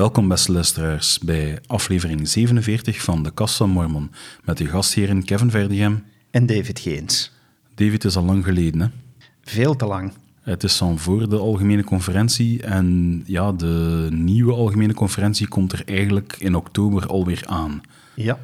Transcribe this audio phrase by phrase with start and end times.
[0.00, 4.10] Welkom beste luisteraars bij aflevering 47 van de Kassa Mormon
[4.44, 7.32] met uw gastheren Kevin Verdegem en David Geens.
[7.74, 8.86] David is al lang geleden, hè?
[9.42, 10.12] Veel te lang.
[10.40, 15.82] Het is dan voor de algemene conferentie en ja, de nieuwe algemene conferentie komt er
[15.84, 17.80] eigenlijk in oktober alweer aan.
[18.14, 18.38] Ja,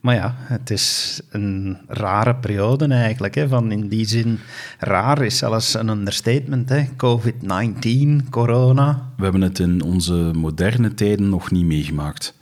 [0.00, 3.34] maar ja, het is een rare periode eigenlijk.
[3.34, 4.38] Hè, van in die zin,
[4.78, 6.72] raar is zelfs een understatement.
[6.96, 9.12] COVID-19, corona.
[9.16, 12.34] We hebben het in onze moderne tijden nog niet meegemaakt.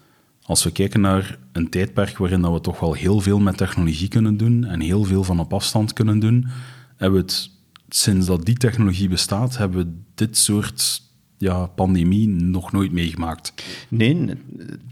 [0.43, 4.09] Als we kijken naar een tijdperk waarin dat we toch wel heel veel met technologie
[4.09, 6.47] kunnen doen en heel veel van op afstand kunnen doen,
[6.97, 7.51] hebben we het
[7.89, 11.03] sinds dat die technologie bestaat, hebben we dit soort
[11.45, 13.53] ja, pandemie nog nooit meegemaakt.
[13.89, 14.27] Nee,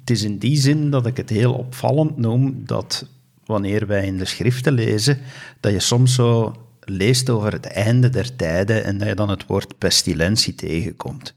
[0.00, 3.08] het is in die zin dat ik het heel opvallend noem dat
[3.44, 5.18] wanneer wij in de schriften lezen,
[5.60, 9.46] dat je soms zo leest over het einde der tijden en dat je dan het
[9.46, 11.34] woord pestilentie tegenkomt.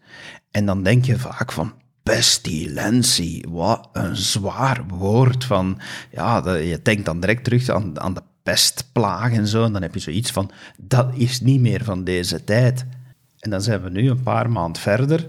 [0.52, 5.80] En dan denk je vaak van, pestilentie, wat een zwaar woord van,
[6.12, 9.94] ja, je denkt dan direct terug aan, aan de pestplaag en zo, en dan heb
[9.94, 12.86] je zoiets van, dat is niet meer van deze tijd.
[13.46, 15.26] En dan zijn we nu een paar maanden verder,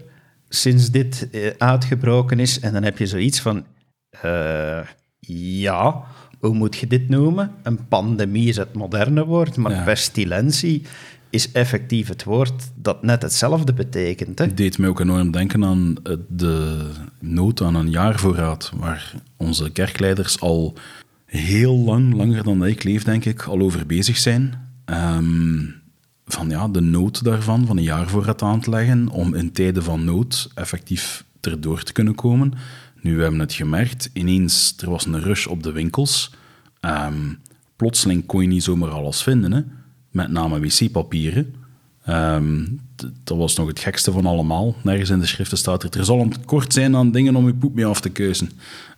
[0.49, 3.65] sinds dit eh, uitgebroken is, en dan heb je zoiets van,
[4.25, 4.81] uh,
[5.59, 6.05] ja,
[6.39, 7.51] hoe moet je dit noemen?
[7.63, 10.83] Een pandemie is het moderne woord, maar pestilentie
[11.31, 14.39] is effectief het woord dat net hetzelfde betekent.
[14.39, 14.45] Hè?
[14.45, 15.97] Het deed me ook enorm denken aan
[16.29, 20.75] de nood aan een jaarvoorraad, waar onze kerkleiders al
[21.27, 24.71] heel lang, langer dan ik leef, denk ik, al over bezig zijn.
[24.85, 25.85] Um,
[26.27, 30.05] van ja, de nood daarvan, van een jaarvoorraad aan te leggen, om in tijden van
[30.05, 32.53] nood effectief erdoor te kunnen komen.
[33.01, 36.35] Nu, we hebben het gemerkt, ineens, er was een rush op de winkels.
[36.81, 37.39] Um,
[37.77, 39.63] plotseling kon je niet zomaar alles vinden, hè?
[40.11, 41.55] met name wc-papieren.
[42.09, 42.81] Um,
[43.25, 44.75] dat was nog het gekste van allemaal.
[44.83, 47.55] Nergens in de schriften staat er, er zal een kort zijn aan dingen om je
[47.55, 48.51] poep mee af te keuzen.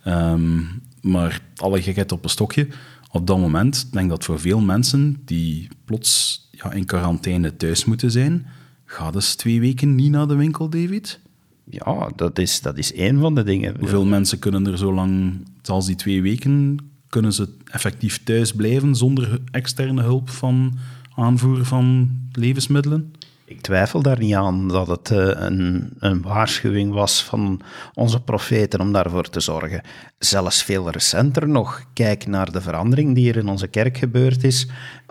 [0.07, 2.67] Um, maar alle gekheid op een stokje.
[3.11, 7.85] Op dat moment, ik denk dat voor veel mensen die plots ja, in quarantaine thuis
[7.85, 8.45] moeten zijn,
[8.85, 11.19] gaat dus twee weken niet naar de winkel, David?
[11.63, 13.75] Ja, dat is, dat is één van de dingen.
[13.79, 16.77] Hoeveel mensen kunnen er zo lang, als die twee weken,
[17.09, 20.77] kunnen ze effectief thuis blijven zonder externe hulp van
[21.15, 23.13] aanvoer van levensmiddelen?
[23.49, 27.61] Ik twijfel daar niet aan dat het eh, een, een, waarschuwing was van
[27.93, 29.81] onze profeten om daarvoor te zorgen.
[30.17, 34.67] Zelfs veel recenter nog, kijk naar de verandering die er in onze kerk gebeurd is,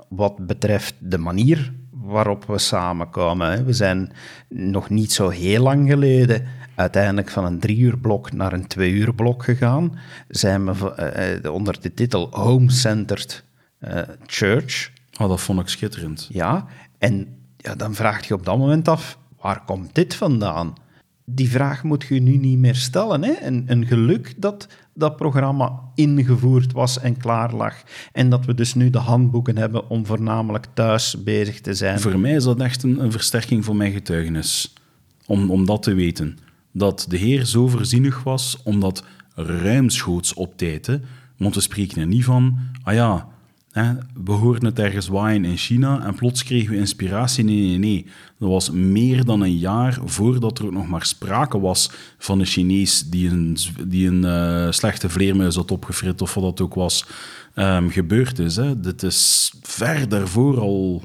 [0.09, 3.65] wat betreft de manier waarop we samenkomen.
[3.65, 4.13] We zijn
[4.49, 8.93] nog niet zo heel lang geleden uiteindelijk van een drie uur blok naar een twee
[8.93, 9.99] uur blok gegaan.
[10.29, 13.45] Zijn we uh, onder de titel Home-Centered
[13.81, 14.91] uh, Church.
[15.21, 16.29] Oh, dat vond ik schitterend.
[16.31, 16.67] Ja,
[16.99, 17.38] en
[17.75, 20.73] dan vraag je op dat moment af, waar komt dit vandaan?
[21.25, 23.25] Die vraag moet je nu niet meer stellen.
[23.25, 23.33] Hè?
[23.33, 27.75] En een geluk dat dat programma ingevoerd was en klaar lag.
[28.13, 32.01] En dat we dus nu de handboeken hebben om voornamelijk thuis bezig te zijn.
[32.01, 34.73] Voor mij is dat echt een, een versterking van mijn getuigenis.
[35.27, 36.39] Om, om dat te weten.
[36.73, 39.05] Dat de Heer zo voorzienig was om dat
[39.35, 40.87] ruimschoots op tijd.
[40.87, 40.97] Hè?
[41.37, 43.29] Want we spreken er niet van, ah ja,
[44.25, 47.45] we hoorden het ergens waaien in China en plots kregen we inspiratie.
[47.45, 48.07] Nee, nee, nee.
[48.39, 52.47] Dat was meer dan een jaar voordat er ook nog maar sprake was van een
[52.47, 53.57] Chinees die een,
[53.87, 57.07] die een uh, slechte vleermuis had opgefrit of wat dat ook was,
[57.55, 58.57] um, gebeurd is.
[58.57, 58.81] Hè.
[58.81, 61.03] Dit is ver daarvoor al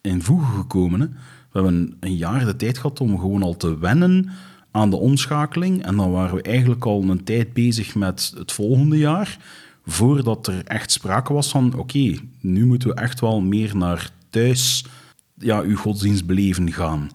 [0.00, 1.00] in voegen gekomen.
[1.00, 1.06] Hè.
[1.06, 4.30] We hebben een jaar de tijd gehad om gewoon al te wennen
[4.70, 5.84] aan de omschakeling.
[5.84, 9.38] En dan waren we eigenlijk al een tijd bezig met het volgende jaar
[9.86, 14.84] voordat er echt sprake was van, oké, nu moeten we echt wel meer naar thuis,
[15.34, 17.10] ja, uw godsdienstbeleven gaan.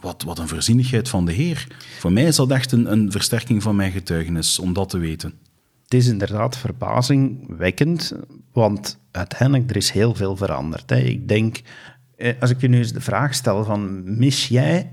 [0.00, 1.66] Wat, wat een voorzienigheid van de Heer.
[1.98, 5.32] Voor mij is dat echt een, een versterking van mijn getuigenis, om dat te weten.
[5.82, 8.12] Het is inderdaad verbazingwekkend,
[8.52, 10.90] want uiteindelijk er is heel veel veranderd.
[10.90, 10.98] Hè.
[10.98, 11.60] Ik denk,
[12.16, 14.92] eh, als ik je nu eens de vraag stel van, mis jij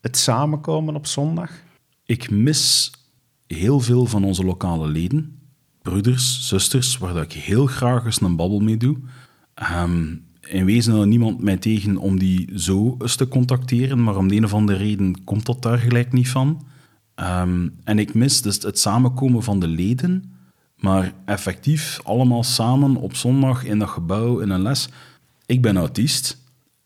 [0.00, 1.50] het samenkomen op zondag?
[2.04, 2.92] Ik mis
[3.46, 5.39] heel veel van onze lokale leden
[5.82, 8.96] broeders, zusters, waar dat ik heel graag eens een babbel mee doe.
[9.82, 14.28] Um, in wezen had niemand mij tegen om die zo eens te contacteren, maar om
[14.28, 16.66] de een of andere reden komt dat daar gelijk niet van.
[17.14, 20.32] Ehm, en ik mis dus het samenkomen van de leden,
[20.76, 24.88] maar effectief allemaal samen op zondag in dat gebouw in een les.
[25.46, 26.38] Ik ben autist.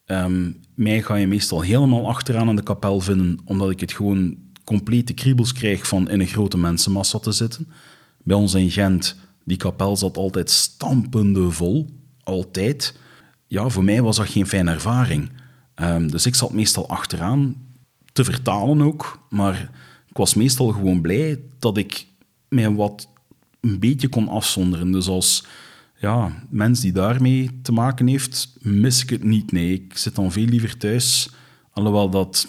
[0.06, 4.36] Um, mij ga je meestal helemaal achteraan in de kapel vinden, omdat ik het gewoon
[4.64, 7.68] complete kriebels krijg van in een grote mensenmassa te zitten.
[8.24, 11.88] Bij ons in Gent, die kapel zat altijd stampende vol.
[12.22, 12.98] Altijd.
[13.46, 15.30] Ja, voor mij was dat geen fijne ervaring.
[15.76, 17.56] Um, dus ik zat meestal achteraan,
[18.12, 19.26] te vertalen ook.
[19.30, 19.70] Maar
[20.08, 22.06] ik was meestal gewoon blij dat ik
[22.48, 23.08] mij wat
[23.60, 24.92] een beetje kon afzonderen.
[24.92, 25.46] Dus als
[25.96, 29.52] ja, mens die daarmee te maken heeft, mis ik het niet.
[29.52, 31.30] Nee, ik zit dan veel liever thuis.
[31.70, 32.46] Alhoewel dat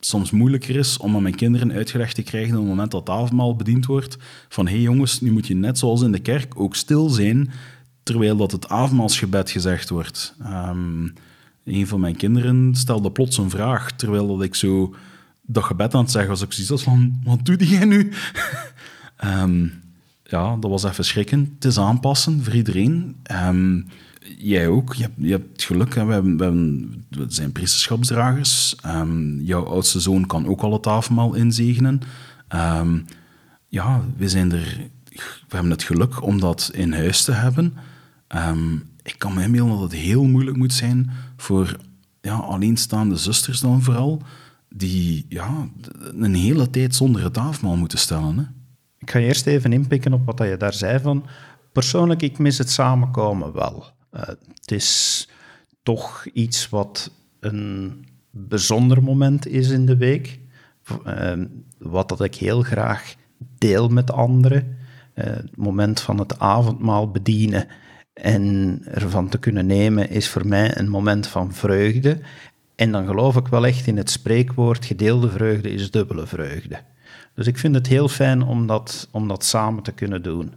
[0.00, 3.16] soms moeilijker is om aan mijn kinderen uitgelegd te krijgen op het moment dat het
[3.16, 4.16] avondmaal bediend wordt.
[4.48, 7.50] Van hé hey jongens, nu moet je net zoals in de kerk ook stil zijn
[8.02, 10.34] terwijl dat het avondmaalsgebed gezegd wordt.
[10.42, 11.14] Um,
[11.64, 14.94] een van mijn kinderen stelde plots een vraag terwijl dat ik zo
[15.42, 16.42] dat gebed aan het zeggen was.
[16.42, 18.12] Ik zoiets van, wat doe jij nu?
[19.24, 19.72] um,
[20.24, 21.52] ja, dat was even schrikken.
[21.54, 23.16] Het is aanpassen voor iedereen.
[23.32, 23.86] Um,
[24.38, 24.94] jij ook.
[24.94, 25.94] Je hebt, je hebt geluk.
[25.94, 28.76] We, we, zijn priesterschapsdragers.
[28.86, 32.00] Um, jouw oudste zoon kan ook al het avondmaal inzegenen.
[32.54, 33.04] Um,
[33.68, 34.80] ja, we, zijn er,
[35.48, 37.74] we hebben het geluk om dat in huis te hebben.
[39.02, 41.76] ik kan me inbeelden dat het heel moeilijk moet zijn voor
[42.20, 44.22] ja, alleenstaande zusters dan vooral,
[44.68, 45.68] die ja,
[46.14, 48.36] een hele tijd zonder het avondmaal moeten stellen.
[48.38, 48.44] Hè.
[48.98, 51.24] Ik ga eerst even inpikken op wat je daar zei van...
[51.72, 53.84] Persoonlijk, ik mis het samenkomen wel.
[54.12, 55.28] Uh, het is
[55.82, 57.10] toch iets wat
[57.40, 60.38] een bijzonder moment is in de week.
[61.06, 61.32] Uh,
[61.78, 63.14] wat dat ik heel graag
[63.58, 64.76] deel met anderen.
[65.14, 67.66] Uh, het moment van het avondmaal bedienen
[68.12, 72.20] en ervan te kunnen nemen is voor mij een moment van vreugde.
[72.76, 76.80] En dan geloof ik wel echt in het spreekwoord: gedeelde vreugde is dubbele vreugde.
[77.34, 80.54] Dus ik vind het heel fijn om dat, om dat samen te kunnen doen.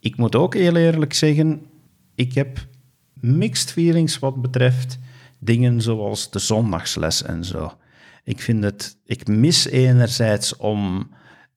[0.00, 1.66] Ik moet ook heel eerlijk zeggen,
[2.14, 2.66] ik heb
[3.24, 4.98] mixed feelings wat betreft
[5.38, 7.72] dingen zoals de zondagsles en zo.
[8.24, 11.10] Ik vind het, ik mis enerzijds om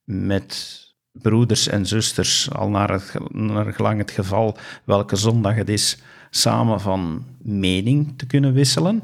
[0.04, 5.98] met broeders en zusters, al naar, het, naar gelang het geval welke zondag het is,
[6.30, 9.02] samen van mening te kunnen wisselen.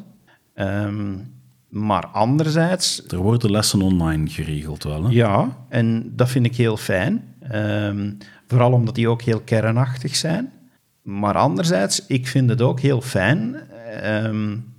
[0.56, 1.32] Um,
[1.70, 3.08] maar anderzijds...
[3.08, 5.10] Er worden lessen online geregeld wel, hè?
[5.10, 7.36] Ja, en dat vind ik heel fijn.
[7.54, 8.18] Um,
[8.48, 10.52] vooral omdat die ook heel kernachtig zijn.
[11.04, 13.56] Maar anderzijds, ik vind het ook heel fijn...
[14.26, 14.72] Um,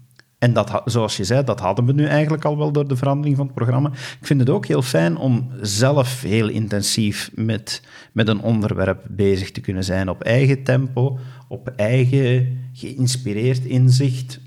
[0.44, 3.36] en dat, zoals je zei, dat hadden we nu eigenlijk al wel door de verandering
[3.36, 3.88] van het programma.
[4.20, 7.82] Ik vind het ook heel fijn om zelf heel intensief met,
[8.12, 10.08] met een onderwerp bezig te kunnen zijn.
[10.08, 11.18] Op eigen tempo,
[11.48, 14.40] op eigen geïnspireerd inzicht.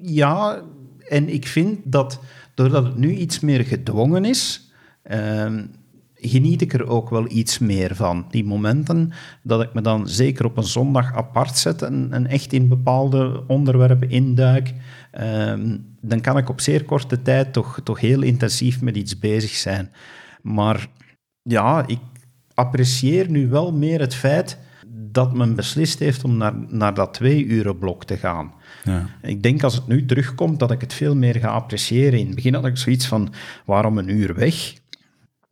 [0.00, 0.62] Ja,
[1.08, 2.20] en ik vind dat
[2.54, 4.72] doordat het nu iets meer gedwongen is,
[5.10, 5.52] uh,
[6.28, 8.26] geniet ik er ook wel iets meer van.
[8.30, 9.12] Die momenten
[9.42, 13.42] dat ik me dan zeker op een zondag apart zet en, en echt in bepaalde
[13.46, 14.74] onderwerpen induik,
[15.20, 15.52] uh,
[16.00, 19.90] dan kan ik op zeer korte tijd toch, toch heel intensief met iets bezig zijn.
[20.42, 20.88] Maar
[21.42, 21.98] ja, ik
[22.54, 24.58] apprecieer nu wel meer het feit
[25.14, 28.52] dat men beslist heeft om naar, naar dat twee uren blok te gaan.
[28.84, 29.06] Ja.
[29.22, 32.18] Ik denk als het nu terugkomt dat ik het veel meer ga appreciëren.
[32.18, 33.32] In het begin had ik zoiets van,
[33.64, 34.74] waarom een uur weg?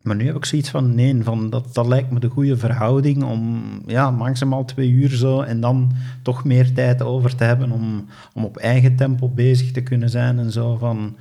[0.02, 3.22] Maar nu heb ik zoiets van, nee, van dat, dat lijkt me de goede verhouding
[3.22, 8.06] om ja, maximaal twee uur zo en dan toch meer tijd over te hebben om,
[8.34, 10.76] om op eigen tempo bezig te kunnen zijn en zo.
[10.76, 11.16] Van,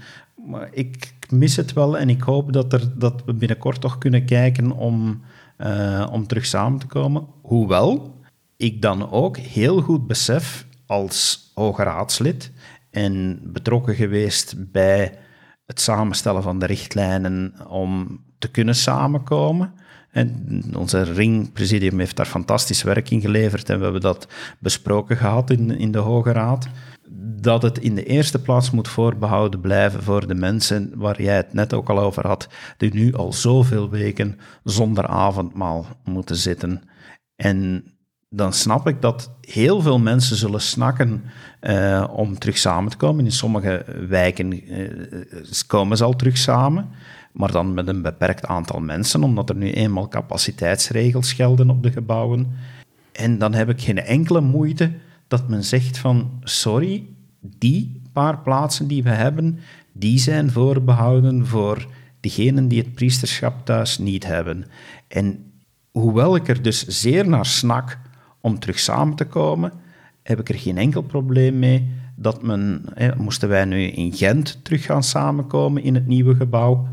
[0.46, 4.26] maar ik mis het wel en ik hoop dat, er, dat we binnenkort toch kunnen
[4.26, 5.22] kijken om,
[5.58, 7.28] uh, om terug samen te komen.
[7.42, 8.20] Hoewel
[8.58, 12.52] ik dan ook heel goed besef als hoge raadslid
[12.90, 15.18] en betrokken geweest bij
[15.66, 19.74] het samenstellen van de richtlijnen om te kunnen samenkomen.
[20.12, 24.28] En onze ringpresidium heeft daar fantastisch werk in geleverd en we hebben dat
[24.60, 26.68] besproken gehad in, in de Hoge Raad.
[27.42, 31.54] Dat het in de eerste plaats moet voorbehouden blijven voor de mensen waar jij het
[31.54, 36.82] net ook al over had, die nu al zoveel weken zonder avondmaal moeten zitten.
[37.36, 37.84] En
[38.30, 41.24] dan snap ik dat heel veel mensen zullen snakken
[41.62, 43.26] uh, om terug samen te komen.
[43.26, 46.90] In sommige wijken uh, komen ze al terug samen,
[47.32, 51.92] maar dan met een beperkt aantal mensen, omdat er nu eenmaal capaciteitsregels gelden op de
[51.92, 52.48] gebouwen.
[53.12, 54.92] En dan heb ik geen enkele moeite
[55.28, 57.06] dat men zegt van sorry,
[57.40, 59.60] die paar plaatsen die we hebben,
[59.92, 61.88] die zijn voorbehouden voor
[62.20, 64.66] diegenen die het priesterschap thuis niet hebben.
[65.08, 65.52] En
[65.92, 68.00] hoewel ik er dus zeer naar snak
[68.42, 69.72] om terug samen te komen,
[70.24, 72.86] heb ik er geen enkel probleem mee dat men,
[73.18, 76.88] moesten wij nu in Gent terug gaan samenkomen in het nieuwe gebouw,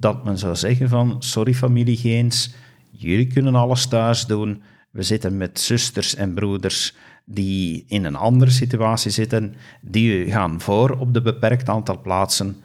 [0.00, 2.54] dat men zou zeggen van, sorry familie Geens,
[2.90, 8.50] jullie kunnen alles thuis doen, we zitten met zusters en broeders die in een andere
[8.50, 12.56] situatie zitten, die gaan voor op de beperkt aantal plaatsen.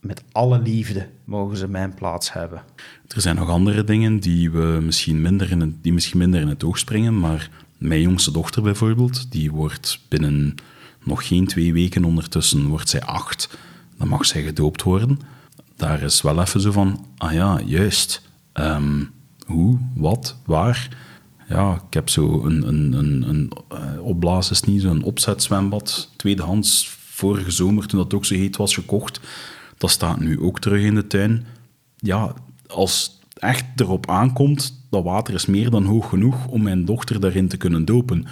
[0.00, 2.62] Met alle liefde mogen ze mijn plaats hebben.
[3.08, 6.48] Er zijn nog andere dingen die, we misschien minder in het, die misschien minder in
[6.48, 10.54] het oog springen, maar mijn jongste dochter bijvoorbeeld, die wordt binnen
[11.04, 13.58] nog geen twee weken ondertussen, wordt zij acht.
[13.98, 15.18] Dan mag zij gedoopt worden.
[15.76, 18.22] Daar is wel even zo van, ah ja, juist.
[18.52, 19.04] Ehm,
[19.46, 20.88] hoe, wat, waar?
[21.48, 27.86] Ja, ik heb zo een, een, een, een uh, opblaas niet, opzetzwembad, tweedehands, vorige zomer,
[27.86, 29.20] toen dat ook zo heet was, gekocht.
[29.78, 31.46] Dat staat nu ook terug in de tuin.
[31.96, 32.34] Ja,
[32.66, 37.20] als het echt erop aankomt, dat water is meer dan hoog genoeg om mijn dochter
[37.20, 38.26] daarin te kunnen dopen.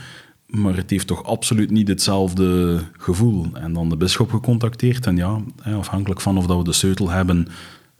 [0.52, 3.46] Maar het heeft toch absoluut niet hetzelfde gevoel.
[3.52, 5.06] En dan de bisschop gecontacteerd.
[5.06, 7.48] En ja, afhankelijk van of dat we de sleutel hebben,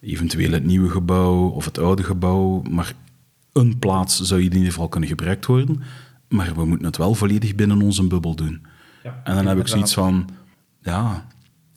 [0.01, 2.63] eventueel het nieuwe gebouw of het oude gebouw.
[2.71, 2.95] Maar
[3.53, 5.83] een plaats zou in ieder geval kunnen gebruikt worden.
[6.29, 8.67] Maar we moeten het wel volledig binnen onze bubbel doen.
[9.03, 10.29] Ja, en dan heb ik zoiets van,
[10.83, 11.27] ja,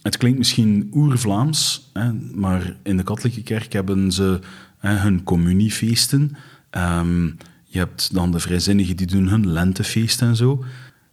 [0.02, 1.92] het klinkt misschien oer-Vlaams,
[2.34, 4.40] maar in de katholieke kerk hebben ze
[4.78, 6.36] hè, hun communiefeesten.
[6.72, 7.38] Um,
[7.76, 10.64] je hebt dan de vrijzinnigen die doen hun lentefeest en zo.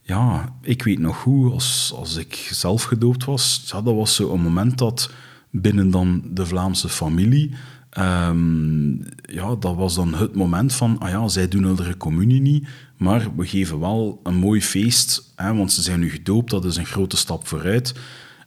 [0.02, 4.40] Ja, ik weet nog goed, als, als ik zelf gedoopt was, dat was zo een
[4.40, 5.10] moment dat
[5.50, 7.54] binnen dan de Vlaamse familie,
[7.98, 12.66] um, ja, dat was dan het moment van, ah ja, zij doen de communie niet,
[12.96, 16.76] maar we geven wel een mooi feest, hè, want ze zijn nu gedoopt, dat is
[16.76, 17.94] een grote stap vooruit.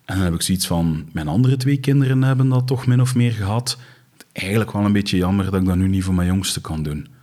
[0.05, 3.15] En dan heb ik zoiets van, mijn andere twee kinderen hebben dat toch min of
[3.15, 3.77] meer gehad.
[4.31, 7.14] Eigenlijk wel een beetje jammer dat ik dat nu niet voor mijn jongste kan doen.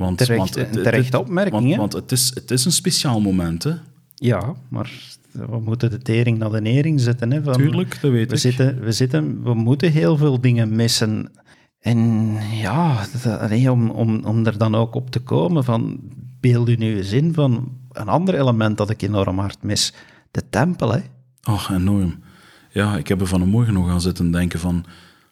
[0.00, 3.62] Want, terecht, want, het, terecht opmerking, want, want, het, is, het is een speciaal moment,
[3.62, 3.72] hè?
[4.14, 4.90] Ja, maar
[5.32, 7.32] we moeten de tering naar de nering zetten.
[7.32, 8.40] Hè, van, Tuurlijk, dat weet we ik.
[8.40, 11.30] Zitten, we, zitten, we moeten heel veel dingen missen.
[11.80, 16.00] En ja, dat, om, om, om er dan ook op te komen van...
[16.40, 19.92] Beeld u nu eens in van een ander element dat ik enorm hard mis.
[20.30, 21.00] De tempel, hè?
[21.42, 22.18] Ach, enorm.
[22.70, 24.84] Ja, ik heb er vanmorgen nog aan zitten denken van...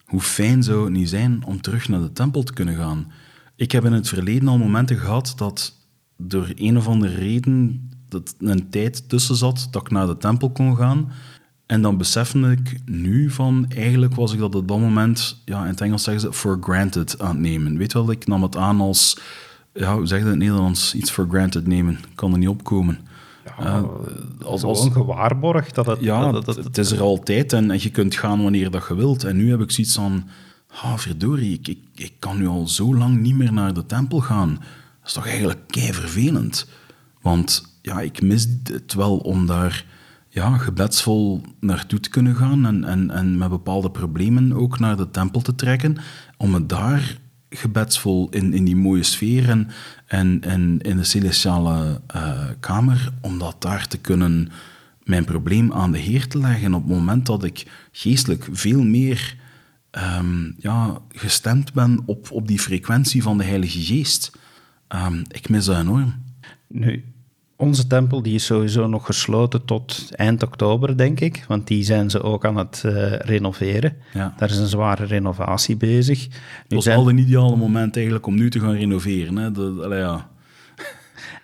[0.05, 3.13] Hoe fijn zou het niet zijn om terug naar de tempel te kunnen gaan...
[3.59, 5.77] Ik heb in het verleden al momenten gehad dat
[6.17, 10.51] door een of andere reden dat een tijd tussen zat dat ik naar de tempel
[10.51, 11.13] kon gaan.
[11.67, 15.69] En dan besefte ik nu van, eigenlijk was ik dat op dat moment, ja, in
[15.69, 17.79] het Engels zeggen ze, for granted aan het nemen.
[17.79, 19.19] Weet wel, ik nam het aan als,
[19.73, 21.99] ja, hoe zeg je dat in het Nederlands, iets for granted nemen.
[22.15, 22.99] kan er niet opkomen.
[23.59, 23.85] Ja, uh,
[24.45, 26.01] als, als gewaarborgd dat het...
[26.01, 28.95] Ja, dat, dat, het is er altijd en, en je kunt gaan wanneer dat je
[28.95, 29.25] wilt.
[29.25, 30.25] En nu heb ik zoiets van
[30.69, 34.21] ah, verdorie, ik, ik, ik kan nu al zo lang niet meer naar de tempel
[34.21, 34.55] gaan.
[34.55, 36.69] Dat is toch eigenlijk kei vervelend.
[37.21, 39.85] Want ja, ik mis het wel om daar
[40.29, 45.11] ja, gebedsvol naartoe te kunnen gaan en, en, en met bepaalde problemen ook naar de
[45.11, 45.97] tempel te trekken,
[46.37, 47.19] om het daar
[47.51, 49.49] gebedsvol in, in die mooie sfeer
[50.07, 54.49] en, en, in de celestiale uh, kamer, om dat daar te kunnen
[55.05, 59.37] mijn probleem aan de Heer te leggen op het moment dat ik geestelijk veel meer
[59.91, 64.33] um, ja, gestemd ben op, op die frequentie van de Heilige Geest.
[64.89, 66.15] Um, ik mis dat enorm.
[66.67, 67.05] Nu,
[67.57, 71.45] onze tempel die is sowieso nog gesloten tot eind oktober, denk ik.
[71.49, 73.97] Want die zijn ze ook aan het uh, renoveren.
[74.15, 74.35] Ja.
[74.37, 76.29] Daar is een zware renovatie bezig.
[76.69, 76.99] Nu het zijn...
[76.99, 79.37] al een ideale moment eigenlijk om nu te gaan renoveren.
[79.37, 79.53] Hè?
[79.53, 80.29] De, allee, ja.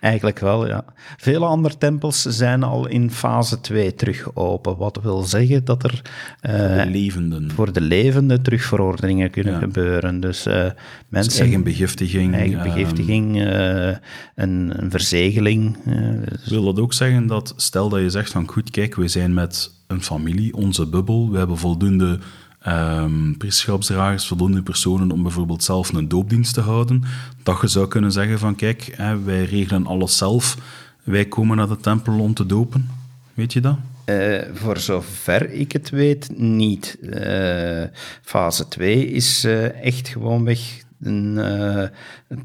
[0.05, 0.85] Eigenlijk wel, ja.
[1.17, 4.77] Vele andere tempels zijn al in fase 2 terug open.
[4.77, 6.01] Wat wil zeggen dat er
[6.41, 7.51] uh, de levenden.
[7.51, 10.19] voor de levenden terugverordeningen kunnen gebeuren.
[10.19, 10.53] Dus uh,
[11.07, 11.31] mensen...
[11.31, 12.33] Dus eigen begiftiging.
[12.33, 13.87] Eigen ehm, begiftiging, uh,
[14.35, 15.77] een, een, verzegeling.
[16.29, 16.49] Dus...
[16.49, 19.71] Wil dat ook zeggen dat, stel dat je zegt van goed, kijk, we zijn met
[19.87, 22.19] een familie, onze bubbel, we hebben voldoende
[22.67, 23.37] um,
[24.17, 27.03] voldoende personen om bijvoorbeeld zelf een doopdienst te houden,
[27.43, 30.57] dat je zou kunnen zeggen van kijk, hè, wij regelen alles zelf,
[31.03, 32.89] wij komen naar de tempel om te dopen.
[33.33, 33.77] Weet je dat?
[34.05, 36.97] Uh, voor zover ik het weet, niet.
[37.01, 37.83] Uh,
[38.21, 40.59] fase 2 is uh, echt gewoonweg
[41.05, 41.83] een, uh,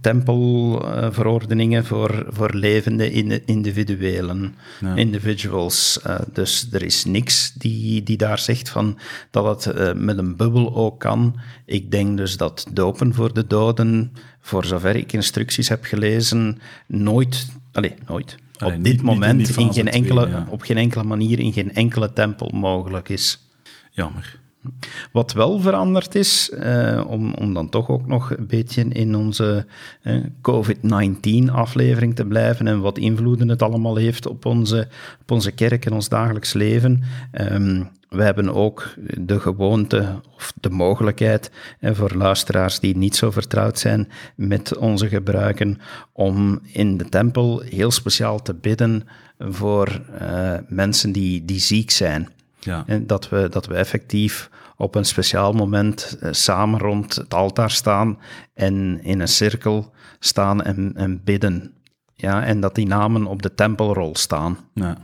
[0.01, 3.11] tempelverordeningen voor, voor levende
[3.45, 4.95] individuelen, ja.
[4.95, 6.01] individuals.
[6.07, 8.99] Uh, dus er is niks die, die daar zegt van
[9.31, 11.41] dat het uh, met een bubbel ook kan.
[11.65, 17.47] Ik denk dus dat dopen voor de doden, voor zover ik instructies heb gelezen, nooit,
[17.73, 20.47] allez, nooit, op dit niet, moment niet in, in geen enkele, twee, ja.
[20.49, 23.49] op geen enkele manier in geen enkele tempel mogelijk is.
[23.91, 24.40] Jammer.
[25.13, 29.67] Wat wel veranderd is, uh, om, om dan toch ook nog een beetje in onze
[30.03, 34.89] uh, COVID-19-aflevering te blijven en wat invloeden het allemaal heeft op onze,
[35.21, 37.03] op onze kerk en ons dagelijks leven.
[37.53, 41.51] Um, we hebben ook de gewoonte of de mogelijkheid
[41.81, 45.79] en voor luisteraars die niet zo vertrouwd zijn met onze gebruiken
[46.13, 49.03] om in de tempel heel speciaal te bidden
[49.39, 52.29] voor uh, mensen die, die ziek zijn.
[52.61, 52.85] Ja.
[52.87, 57.71] En dat, we, dat we effectief op een speciaal moment uh, samen rond het altaar
[57.71, 58.19] staan
[58.55, 61.73] en in een cirkel staan en, en bidden.
[62.15, 64.59] Ja, en dat die namen op de tempelrol staan.
[64.75, 64.97] Ja.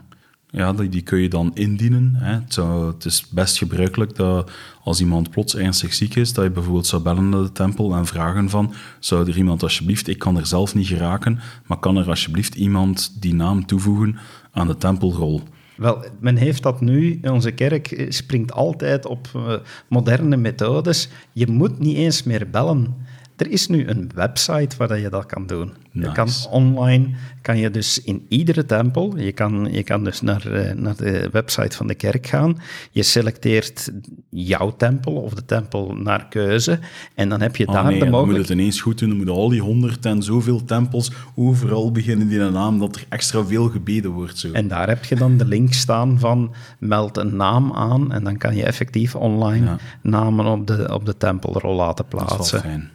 [0.51, 2.15] Ja, die, die kun je dan indienen.
[2.15, 2.33] Hè.
[2.33, 4.51] Het, zou, het is best gebruikelijk dat
[4.83, 8.07] als iemand plots ernstig ziek is, dat je bijvoorbeeld zou bellen naar de tempel en
[8.07, 12.09] vragen van, zou er iemand alsjeblieft, ik kan er zelf niet geraken, maar kan er
[12.09, 14.19] alsjeblieft iemand die naam toevoegen
[14.51, 15.43] aan de tempelrol?
[15.77, 19.55] Wel, men heeft dat nu, onze kerk springt altijd op uh,
[19.89, 21.09] moderne methodes.
[21.33, 23.06] Je moet niet eens meer bellen.
[23.37, 25.73] Er is nu een website waar je dat kan doen.
[25.93, 26.09] Nice.
[26.09, 27.09] Je kan online,
[27.43, 31.29] kan je dus in iedere tempel, je kan, je kan dus naar, uh, naar de
[31.33, 32.59] website van de kerk gaan.
[32.91, 33.91] Je selecteert
[34.31, 36.79] jouw tempel of de tempel naar keuze.
[37.15, 38.49] En dan heb je Ah, daar nee, de dan moet mogelijkheid.
[38.49, 39.09] het ineens goed doen.
[39.09, 43.05] Dan moeten al die honderd en zoveel tempels overal beginnen die een naam, dat er
[43.09, 44.39] extra veel gebeden wordt.
[44.39, 44.53] Zo.
[44.53, 48.37] En daar heb je dan de link staan van meld een naam aan en dan
[48.37, 49.77] kan je effectief online Ja.
[50.03, 52.61] namen op de, op de tempelrol laten dat is wel plaatsen.
[52.61, 52.91] fijn.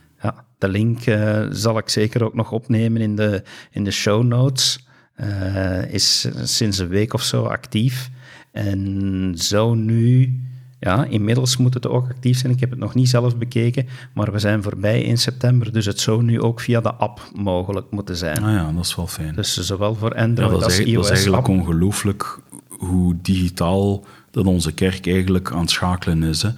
[0.62, 4.86] De link eh, zal ik zeker ook nog opnemen in de, in de show notes.
[5.16, 8.10] Eh, is sinds een week of zo actief.
[8.52, 10.40] En zo nu,
[10.80, 12.52] ja, inmiddels moet het ook actief zijn.
[12.52, 15.72] Ik heb het nog niet zelf bekeken, maar we zijn voorbij in september.
[15.72, 18.44] Dus het zou nu ook via de app mogelijk moeten zijn.
[18.44, 19.36] Ah ja, dat is wel fijn.
[19.36, 21.10] Dus zowel voor Android als eigenlijk- dat is iOS.
[21.10, 22.40] eigenlijk ongelooflijk
[22.70, 26.42] hoe digitaal dat onze kerk eigenlijk aan het schakelen is.
[26.42, 26.50] Hè.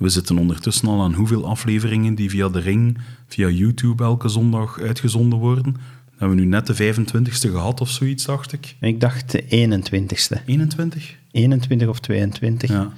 [0.00, 4.80] We zitten ondertussen al aan hoeveel afleveringen die via de ring, via YouTube elke zondag
[4.80, 5.62] uitgezonden worden.
[5.62, 5.82] Dan
[6.16, 8.76] hebben we nu net de 25ste gehad of zoiets, dacht ik.
[8.80, 10.44] Ik dacht de 21ste.
[10.46, 11.16] 21?
[11.30, 12.70] 21 of 22.
[12.70, 12.92] Ja.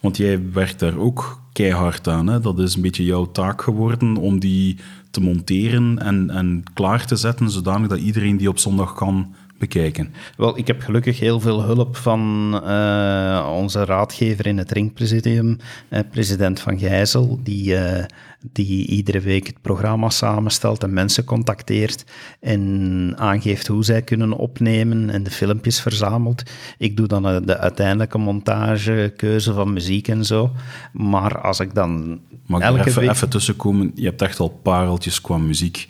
[0.00, 2.26] Want jij werkt daar ook keihard aan.
[2.26, 2.40] Hè?
[2.40, 4.76] Dat is een beetje jouw taak geworden om die
[5.10, 10.14] te monteren en, en klaar te zetten, zodanig dat iedereen die op zondag kan bekijken.
[10.36, 12.20] Wel, ik heb gelukkig heel veel hulp van
[12.64, 15.56] eh, onze raadgever in het ringpresidium,
[15.88, 18.04] eh, president Van Gijzel, die, eh,
[18.52, 22.04] die iedere week het programma samenstelt en mensen contacteert
[22.40, 26.42] en aangeeft hoe zij kunnen opnemen en de filmpjes verzamelt.
[26.78, 30.50] Ik doe dan de uiteindelijke montage, keuze van muziek en zo.
[30.92, 33.10] Maar als ik dan Mag ik elke even, week...
[33.10, 33.92] even tussenkomen?
[33.94, 35.88] Je hebt echt al pareltjes qua muziek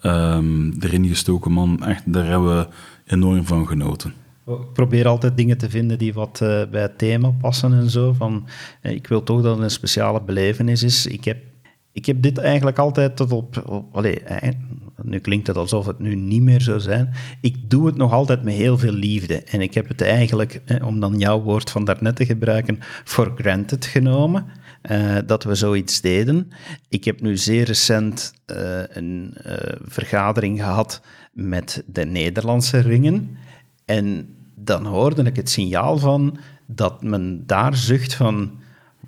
[0.00, 1.84] ehm, erin gestoken, man.
[1.84, 2.66] Echt, daar hebben we
[3.10, 4.14] enorm van genoten.
[4.46, 8.12] Ik probeer altijd dingen te vinden die wat eh, bij het thema passen en zo.
[8.12, 8.46] Van,
[8.80, 11.06] eh, ik wil toch dat het een speciale belevenis is.
[11.06, 11.38] Ik heb,
[11.92, 13.62] ik heb dit eigenlijk altijd tot op...
[13.66, 14.52] op allee, eh,
[15.02, 17.10] nu klinkt het alsof het nu niet meer zou zijn.
[17.40, 19.42] Ik doe het nog altijd met heel veel liefde.
[19.42, 23.86] En ik heb het eigenlijk, om dan jouw woord van daarnet te gebruiken, for granted
[23.86, 24.46] genomen.
[24.82, 26.50] eh, dat we zoiets deden.
[26.88, 31.00] Ik heb nu zeer recent eh, een eh, vergadering gehad
[31.32, 33.36] met de Nederlandse ringen.
[33.84, 38.58] En dan hoorde ik het signaal van dat men daar zucht van...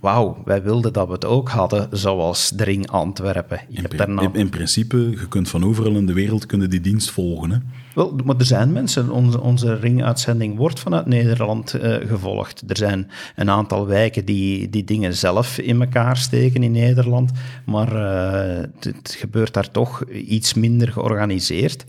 [0.02, 3.60] Wauw, wij wilden dat we het ook hadden, zoals de Ring Antwerpen.
[3.68, 4.22] Je In, hebt pri- daarna...
[4.22, 7.50] in, in principe, je kunt van overal in de wereld kunnen die dienst volgen.
[7.50, 7.58] Hè?
[7.94, 12.62] Wel, maar er zijn mensen, onze, onze ringuitzending wordt vanuit Nederland eh, gevolgd.
[12.66, 17.30] Er zijn een aantal wijken die, die dingen zelf in elkaar steken in Nederland,
[17.64, 21.84] maar eh, het, het gebeurt daar toch iets minder georganiseerd.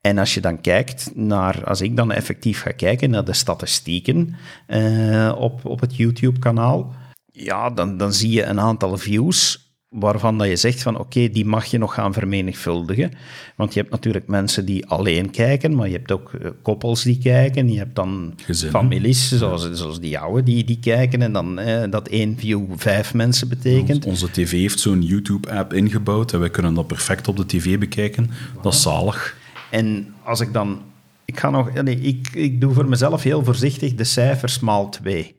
[0.00, 4.36] En als je dan kijkt naar, als ik dan effectief ga kijken naar de statistieken
[4.66, 6.94] eh, op, op het YouTube-kanaal,
[7.36, 11.44] ja, dan, dan zie je een aantal views waarvan dat je zegt van oké, die
[11.44, 13.12] mag je nog gaan vermenigvuldigen.
[13.56, 17.18] Want je hebt natuurlijk mensen die alleen kijken, maar je hebt ook eh, koppels die
[17.18, 17.72] kijken.
[17.72, 18.80] Je hebt dan Gezinnen.
[18.80, 21.22] families, zoals, zoals die jouwe, die, die kijken.
[21.22, 24.04] En dan eh, dat één view vijf mensen betekent.
[24.06, 28.30] Onze tv heeft zo'n YouTube-app ingebouwd en wij kunnen dat perfect op de tv bekijken.
[28.62, 29.36] Dat is zalig.
[29.70, 30.82] En als ik dan...
[31.24, 35.34] Ik, ga nog, nee, ik, ik doe voor mezelf heel voorzichtig de cijfers maal twee.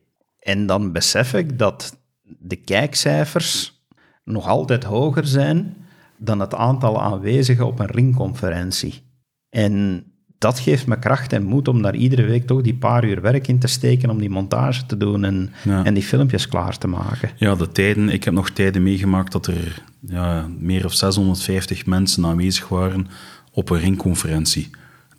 [0.45, 1.97] En dan besef ik dat
[2.39, 3.81] de kijkcijfers
[4.23, 5.75] nog altijd hoger zijn
[6.17, 9.01] dan het aantal aanwezigen op een ringconferentie.
[9.49, 10.03] En
[10.37, 13.47] dat geeft me kracht en moed om daar iedere week toch die paar uur werk
[13.47, 15.83] in te steken om die montage te doen en, Ja.
[15.85, 17.29] en die filmpjes klaar te maken.
[17.35, 18.09] Ja, de tijden.
[18.09, 23.07] Ik heb nog tijden meegemaakt dat er ja, meer of 650 mensen aanwezig waren
[23.51, 24.69] op een ringconferentie.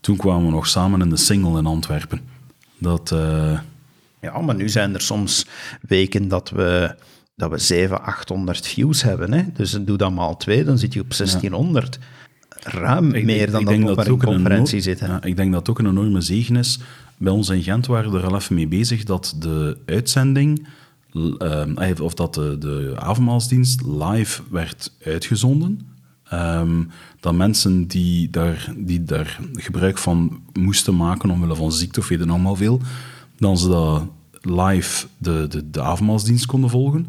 [0.00, 2.20] Toen kwamen we nog samen in de single in Antwerpen.
[2.78, 3.58] Dat, eh,
[4.32, 5.46] Ja, maar nu zijn er soms
[5.80, 6.94] weken dat we,
[7.36, 9.32] dat we 700, 800 views hebben.
[9.32, 9.42] Hè?
[9.54, 11.98] Dus doe dat maal twee, dan zit je op 1600.
[12.62, 15.08] Ruim ik- meer dan ik dat we een conferentie zitten.
[15.08, 16.78] Ja, ik denk dat het ook een enorme zegen is.
[17.16, 20.66] Bij ons in Gent waren we er al even mee bezig dat de uitzending,
[21.38, 25.80] ehm, of dat de, de avondmaalsdienst live werd uitgezonden.
[26.28, 26.82] Ehm,
[27.20, 32.20] dat mensen die daar, die daar gebruik van moesten maken omwille van ziekte of weet
[32.20, 32.80] ik nog maar veel,
[33.38, 34.02] dan ze dat
[34.50, 37.06] live de, de, de avondmaalsdienst konden volgen.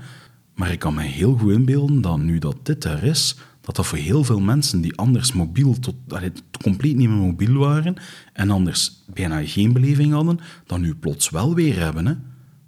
[0.56, 3.86] Maar ik kan me heel goed inbeelden dat nu dat dit er is, dat dat
[3.86, 7.95] voor heel veel mensen die anders mobiel tot, allee, compleet niet meer mobiel waren
[8.34, 12.06] en anders bijna geen beleving hadden, dan nu plots wel weer hebben.
[12.06, 12.13] Hè?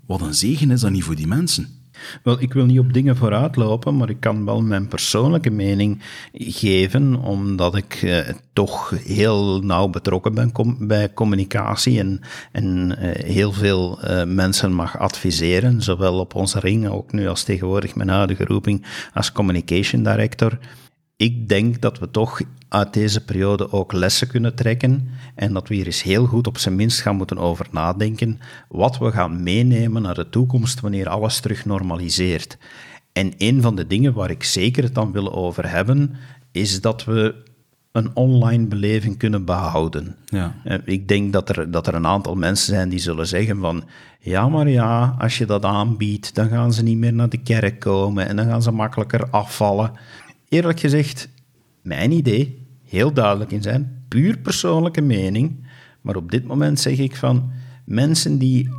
[0.06, 1.68] Wat een zegen is dat niet voor die mensen.
[2.24, 6.02] Wel, ik wil niet op dingen vooruitlopen, maar ik kan wel mijn persoonlijke mening
[6.34, 8.18] geven, omdat ik eh,
[8.54, 15.00] toch heel nauw betrokken ben bij communicatie en, en eh, heel veel eh, mensen mag
[15.00, 20.58] adviseren, zowel op onze ring, ook nu als tegenwoordig mijn huidige roeping als communication director
[21.20, 25.76] ik denk dat we toch uit deze periode ook lessen kunnen trekken en dat we
[25.76, 30.02] hier eens heel goed op zijn minst gaan moeten over nadenken wat we gaan meenemen
[30.02, 32.58] naar de toekomst wanneer alles terug normaliseert.
[33.14, 36.16] En een van de dingen waar ik zeker het dan wil over hebben,
[36.52, 37.36] is dat we
[37.92, 40.16] een online beleving kunnen behouden.
[40.26, 40.56] Ja.
[40.64, 43.84] Eh, ik denk dat er, dat er een aantal mensen zijn die zullen zeggen van
[44.20, 47.80] ja, maar ja, als je dat aanbiedt, dan gaan ze niet meer naar de kerk
[47.80, 49.92] komen en dan gaan ze makkelijker afvallen
[50.50, 51.30] eerlijk gezegd,
[51.82, 55.68] mijn idee, heel duidelijk in zijn, puur persoonlijke mening.
[56.02, 57.52] Maar op dit moment zeg ik van
[57.86, 58.70] mensen die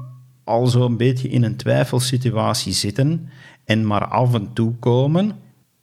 [0.44, 3.28] al zo'n beetje in een twijfelsituatie zitten
[3.64, 5.33] en maar af en toe komen,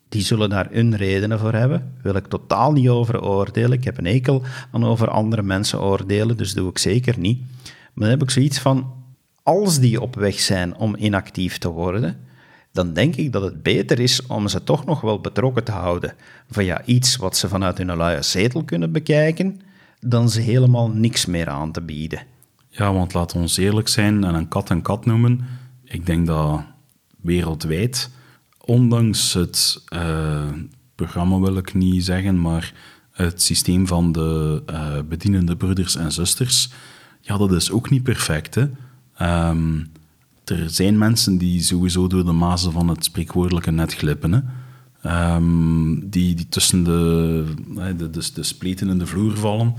[0.10, 1.94] die zullen daar hun redenen voor hebben.
[2.02, 3.78] Wil ik totaal niet over oordelen.
[3.78, 7.40] Ik heb een ekel aan over andere mensen oordelen, dus doe ik zeker niet.
[7.64, 8.94] Maar dan heb ik zoiets van,
[9.44, 12.20] als die op weg zijn om inactief te worden,
[12.78, 16.14] dan denk ik dat het beter is om ze toch nog wel betrokken te houden
[16.50, 19.62] via iets wat ze vanuit hun luie zetel kunnen bekijken,
[20.00, 22.22] dan ze helemaal niks meer aan te bieden.
[22.70, 25.46] Ja, want laat ons eerlijk zijn en een kat een kat noemen.
[25.84, 26.62] Ik denk dat
[27.22, 28.10] wereldwijd,
[28.66, 30.52] ondanks het uh,
[30.96, 32.74] programma wil ik niet zeggen, maar
[33.12, 36.70] het systeem van de uh, bedienende broeders en zusters,
[37.22, 38.56] ja, dat is ook niet perfect.
[38.56, 38.66] Hè?
[39.50, 39.92] Um,
[40.50, 44.50] er zijn mensen die sowieso door de mazen van het spreekwoordelijke net glippen.
[45.02, 47.44] Ehm, die, die tussen de,
[47.98, 49.74] de, de, spleten in de vloer vallen.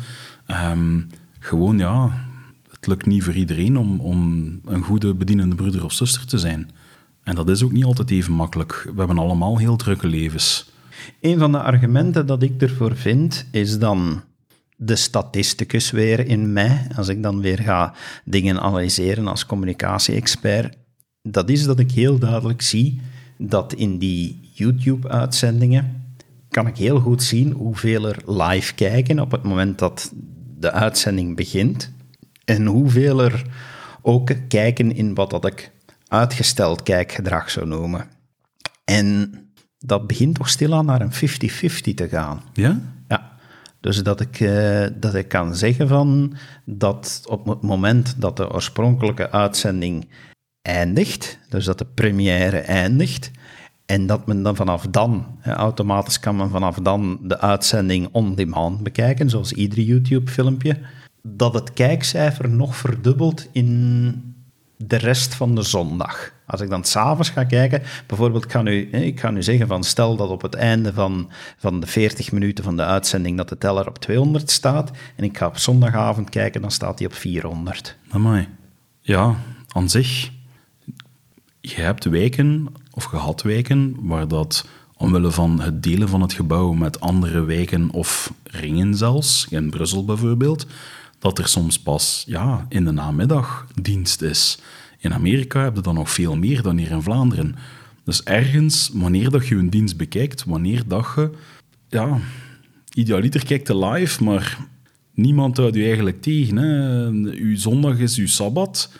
[0.72, 1.06] Um,
[1.38, 2.26] gewoon, ja,
[2.70, 6.70] het lukt niet voor iedereen om, om een goede bedienende broeder of zuster te zijn.
[7.22, 8.90] En dat is ook niet altijd even makkelijk.
[8.94, 10.70] We hebben allemaal heel drukke levens.
[11.20, 14.22] Een van de argumenten dat ik ervoor vind, is dan
[14.80, 20.76] de statisticus weer in mij, als ik dan weer ga dingen analyseren als communicatie-expert,
[21.22, 23.00] dat is dat ik heel duidelijk zie
[23.38, 26.06] dat in die YouTube-uitzendingen
[26.48, 30.12] kan ik heel goed zien hoeveel er live kijken op het moment dat
[30.58, 31.92] de uitzending begint
[32.44, 33.42] en hoeveel er
[34.02, 35.70] ook kijken in wat dat ik
[36.08, 38.06] uitgesteld kijkgedrag zou noemen.
[38.84, 39.32] En
[39.78, 42.42] dat begint toch stilaan naar een 50-50 te gaan.
[42.52, 42.80] Ja?
[43.80, 48.52] Dus dat ik, uh, dat ik kan zeggen van dat op het moment dat de
[48.52, 50.08] oorspronkelijke uitzending
[50.62, 53.30] eindigt, dus dat de première eindigt,
[53.86, 58.82] en dat men dan vanaf dan, automatisch kan men vanaf dan de uitzending on demand
[58.82, 60.78] bekijken, zoals ieder YouTube-filmpje,
[61.22, 64.34] dat het kijkcijfer nog verdubbelt in
[64.76, 66.32] de rest van de zondag.
[66.48, 70.16] Als ik dan s'avonds ga kijken, bijvoorbeeld, ik ga, ik ga nu zeggen van stel
[70.16, 73.88] dat op het einde van, van de 40 minuten van de uitzending dat de teller
[73.88, 77.96] op 200 staat en ik ga op zondagavond kijken, dan staat hij op 400.
[78.10, 78.48] Amai.
[79.00, 79.34] Ja,
[79.68, 80.30] aan zich,
[81.60, 86.72] je hebt wijken, of gehad wijken, waar dat omwille van het delen van het gebouw
[86.72, 90.66] met andere wijken of ringen zelfs, in Brussel bijvoorbeeld,
[91.18, 94.58] dat er soms pas ja, in de namiddag dienst is.
[94.98, 97.54] In Amerika heb je dan nog veel meer dan hier in Vlaanderen.
[98.04, 101.30] Dus ergens, wanneer dat je een dienst bekijkt, wanneer dat je...
[101.88, 102.18] Ja,
[102.94, 104.58] idealiter kijkt je live, maar
[105.14, 106.56] niemand houdt je eigenlijk tegen.
[106.56, 107.08] Hè.
[107.32, 108.90] Uw zondag is uw sabbat.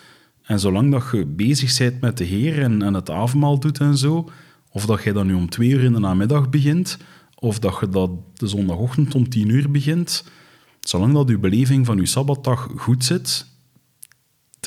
[0.49, 4.29] En zolang dat je bezig bent met de Heer en, het avondmaal doet en zo,
[4.69, 6.97] of dat je dan nu om twee uur in de namiddag begint,
[7.35, 10.23] of dat je dat de zondagochtend om tien uur begint,
[10.79, 13.45] zolang dat uw beleving van uw sabbatdag goed zit,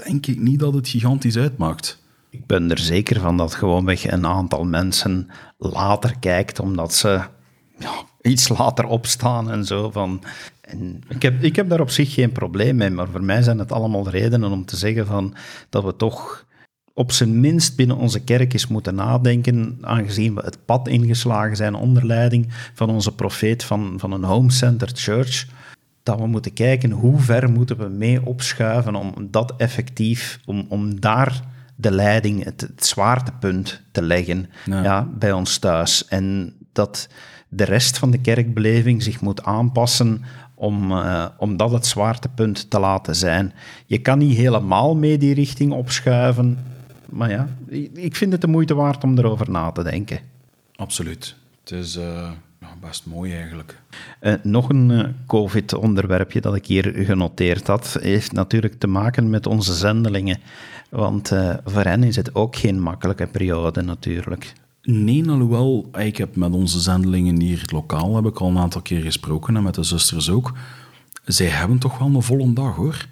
[0.05, 2.03] denk ik niet dat het gigantisch uitmaakt.
[2.31, 7.21] Ik ben er zeker van dat gewoonweg een aantal mensen later kijkt, omdat ze
[7.79, 9.91] ja, iets later opstaan en zo.
[9.91, 10.23] Van,
[10.61, 13.59] en ik, heb, ik heb daar op zich geen probleem mee, maar voor mij zijn
[13.59, 15.35] het allemaal redenen om te zeggen van,
[15.69, 16.47] dat we toch
[16.95, 21.75] op zijn minst binnen onze kerk eens moeten nadenken, aangezien we het pad ingeslagen zijn
[21.75, 25.47] onder leiding van onze profeet van, van een home-centered church
[26.03, 31.01] dat we moeten kijken hoe ver moeten we mee opschuiven om dat effectief, om, om
[31.01, 31.41] daar
[31.75, 35.09] de leiding, het, zwaartepunt te leggen ja.
[35.19, 36.07] bij ons thuis.
[36.09, 37.09] En dat
[37.49, 40.23] de rest van de kerkbeleving zich moet aanpassen
[40.55, 43.53] om, uh, om dat het zwaartepunt te laten zijn.
[43.87, 46.59] Je kan niet helemaal mee die richting opschuiven,
[47.09, 47.49] maar ja,
[47.95, 50.19] ik vind het de moeite waard om erover na te denken.
[50.77, 51.37] Absoluut.
[51.61, 51.97] Het is...
[51.97, 52.31] Uh
[52.87, 53.81] best mooi eigenlijk.
[54.21, 59.47] Uh, nog een uh, COVID-onderwerpje dat ik hier genoteerd had, heeft natuurlijk te maken met
[59.47, 60.39] onze zendelingen.
[60.89, 64.53] Want uh, voor hen is het ook geen makkelijke periode natuurlijk.
[64.83, 69.01] Nee, alhoewel, ik heb met onze zendelingen hier lokaal heb ik al een aantal keer
[69.03, 70.53] gesproken en met de zusters ook.
[71.25, 73.07] Zij hebben toch wel een volle dag hoor.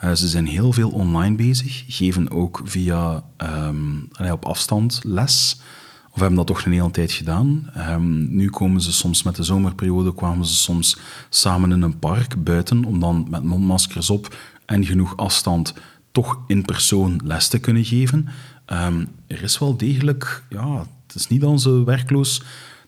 [0.00, 3.24] ze zijn heel veel online bezig, geven ook via
[3.66, 5.60] um, op afstand les.
[6.14, 7.70] Of hebben dat toch een hele tijd gedaan.
[7.76, 10.96] Um, nu komen ze soms met de zomerperiode, kwamen ze soms
[11.28, 15.74] samen in een park buiten, om dan met mondmaskers op en genoeg afstand
[16.12, 18.28] toch in persoon les te kunnen geven.
[18.72, 22.42] Um, er is wel degelijk, ja, het is niet dat ze werkloos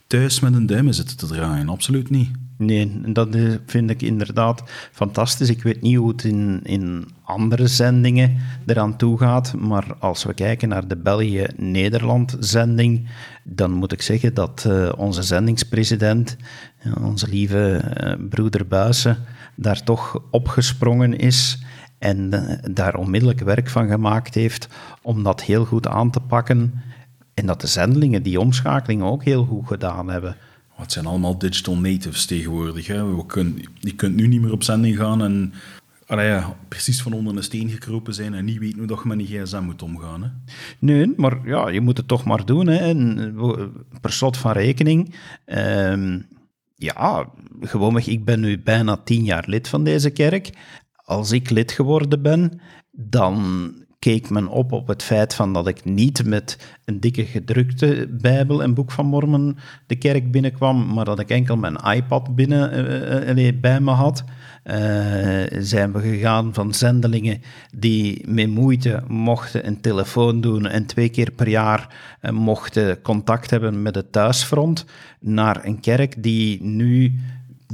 [0.07, 2.31] thuis met een duim zitten te draaien, absoluut niet.
[2.59, 5.49] Nee, dat eh, vind ik inderdaad fantastisch.
[5.49, 10.35] Ik weet niet hoe het in, in andere zendingen eraan toe gaat, maar als we
[10.35, 13.09] kijken naar de België-Nederland-zending,
[13.45, 16.37] dan moet ik zeggen dat uh, onze zendingspresident,
[17.01, 19.17] onze lieve uh, broeder Buissen,
[19.55, 21.63] daar toch opgesprongen is
[21.99, 22.31] en
[22.73, 24.69] daar onmiddellijk werk van gemaakt heeft
[25.03, 26.83] om dat heel goed aan te pakken.
[27.35, 30.37] En dat de zendelingen die omschakeling ook heel goed gedaan hebben.
[30.77, 32.87] Het zijn allemaal digital natives tegenwoordig.
[32.87, 33.17] Hè.
[33.17, 35.53] We kun, je kunt nu niet meer op zending gaan en
[36.07, 39.09] allee, ja, precies van onder een steen gekropen zijn en niet weten hoe dat je
[39.09, 40.23] met een gsm moet omgaan.
[40.23, 40.29] Hè.
[40.79, 42.67] Nee, maar ja, je moet het toch maar doen.
[42.67, 42.77] Hè.
[42.77, 43.35] En,
[44.01, 45.15] per slot van rekening...
[45.47, 46.17] Uh,
[46.79, 47.29] ja,
[47.61, 50.51] gewoonweg, ik ben nu bijna tien jaar lid van deze kerk.
[50.95, 52.61] Als ik lid geworden ben,
[52.91, 58.09] dan keek men op op het feit van dat ik niet met een dikke gedrukte
[58.11, 62.89] Bijbel en Boek van Mormon de kerk binnenkwam, maar dat ik enkel mijn iPad binnen,
[63.37, 64.25] uh, uh, bij me had.
[65.59, 67.43] Zijn we gegaan van zendelingen
[67.77, 71.95] die met moeite mochten een telefoon doen en twee keer per jaar
[72.31, 74.85] mochten contact hebben met het thuisfront,
[75.21, 77.15] naar een kerk die nu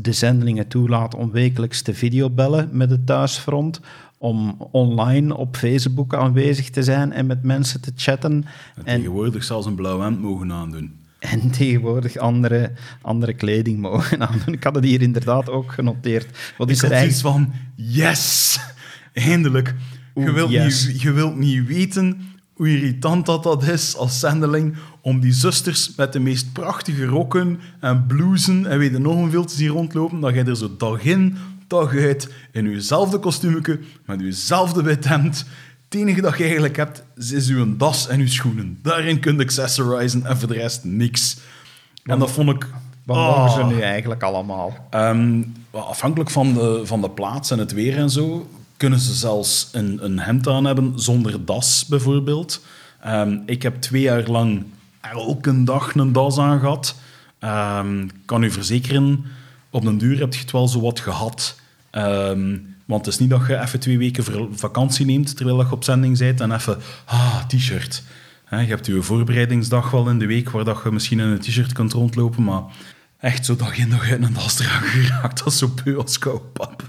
[0.00, 3.80] de zendelingen toelaat om wekelijks te videobellen met het thuisfront,
[4.22, 8.44] om online op Facebook aanwezig te zijn en met mensen te chatten.
[8.85, 10.92] En tegenwoordig zelfs een blauw hemd mogen aandoen.
[11.18, 14.54] En tegenwoordig andere, andere kleding mogen aandoen.
[14.54, 16.54] Ik had het hier inderdaad ook genoteerd.
[16.56, 17.37] Wat is er eigenlijk...
[17.37, 18.58] van, yes!
[19.12, 19.74] Eindelijk.
[20.14, 25.20] je, wilt niet, je wilt niet weten hoe irritant dat, dat is als zendeling om
[25.20, 29.54] die zusters met de meest prachtige rokken en blousen en weet je nog hoeveel te
[29.54, 31.37] zien rondlopen, dat jij er zo dag in,
[31.72, 35.44] dag uit in uwzelfde kostuumje, met uwzelfde wit hemd.
[35.85, 38.78] Het enige dat je eigenlijk hebt, is uw das en uw schoenen.
[38.82, 41.37] Daarin kun je accessorizen en voor de rest niks.
[42.04, 42.66] En dat vond ik...
[43.04, 43.68] Wat mogen ze ah.
[43.68, 44.88] nu eigenlijk allemaal?
[44.94, 49.68] Um, afhankelijk van de, van de plaats en het weer en zo, kunnen ze zelfs
[49.72, 52.64] een, een hemd aan hebben zonder das, bijvoorbeeld.
[53.06, 54.64] Um, ik heb twee jaar lang
[55.00, 56.94] elke dag een das aan gehad.
[57.40, 59.24] Um, kan u verzekeren,
[59.70, 61.61] op den duur heb je het wel zo wat gehad.
[61.92, 64.24] Um, want het is niet dat je even twee weken
[64.55, 68.02] vakantie neemt terwijl je op zending bent en even, ah, t-shirt.
[68.50, 71.72] Je hebt je voorbereidingsdag wel in de week waar dat je misschien in een t-shirt
[71.72, 72.62] kunt rondlopen, maar
[73.18, 76.83] echt zo dag in dag uit een das dragen geraakt, is zo puur als koupap.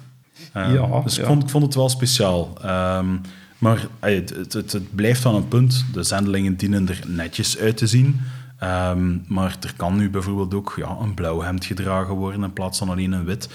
[0.58, 2.58] Um, ja, dus ik, vond, ik vond het wel speciaal.
[2.98, 3.22] Um,
[3.58, 5.86] maar het, het, het, blijft van een punt.
[5.94, 8.22] De zendelingen dienen er netjes uit te zien.
[8.64, 12.78] Um, maar er kan nu bijvoorbeeld ook ja, een blauw hemd gedragen worden in plaats
[12.78, 13.50] van alleen een wit.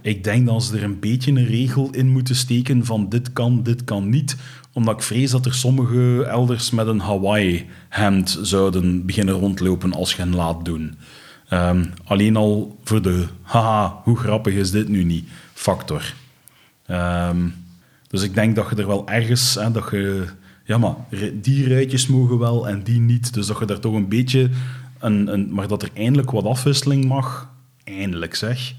[0.00, 3.62] Ik denk dat ze er een beetje een regel in moeten steken van dit kan,
[3.62, 4.36] dit kan niet.
[4.72, 10.22] Omdat ik vrees dat er sommige elders met een Hawaii-hemd zouden beginnen rondlopen als je
[10.22, 10.94] hen laat doen.
[11.50, 16.14] Um, alleen al voor de haha, hoe grappig is dit nu niet, factor.
[16.90, 17.54] Um,
[18.08, 20.26] dus ik denk dat je er wel ergens, hè, dat je
[20.64, 20.94] ja, maar
[21.32, 23.34] die ruitjes mogen wel en die niet.
[23.34, 24.50] Dus dat je daar toch een beetje,
[24.98, 27.52] een, een, maar dat er eindelijk wat afwisseling mag.
[27.84, 28.74] Eindelijk zeg.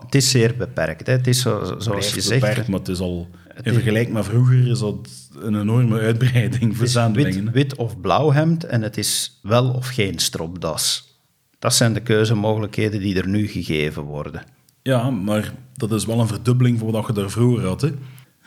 [0.00, 1.06] Het is zeer beperkt.
[1.06, 1.12] Hè.
[1.12, 2.40] Het is zo, zoals je zegt.
[2.40, 3.28] Beperkt, maar het is al,
[3.62, 5.08] in vergelijking met vroeger, is dat
[5.40, 7.12] een enorme uitbreiding voor.
[7.12, 11.14] Wit, wit of blauw hemd en het is wel of geen stropdas.
[11.58, 14.42] Dat zijn de keuzemogelijkheden die er nu gegeven worden.
[14.82, 17.80] Ja, maar dat is wel een verdubbeling voor wat je daar vroeger had.
[17.80, 17.92] Hè.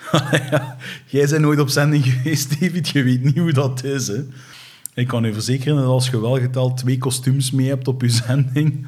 [1.05, 2.89] Jij bent nooit op zending geweest, David.
[2.89, 4.07] Je weet niet hoe dat is.
[4.07, 4.25] Hè?
[4.93, 8.09] Ik kan je verzekeren dat als je wel geteld twee kostuums mee hebt op je
[8.27, 8.87] zending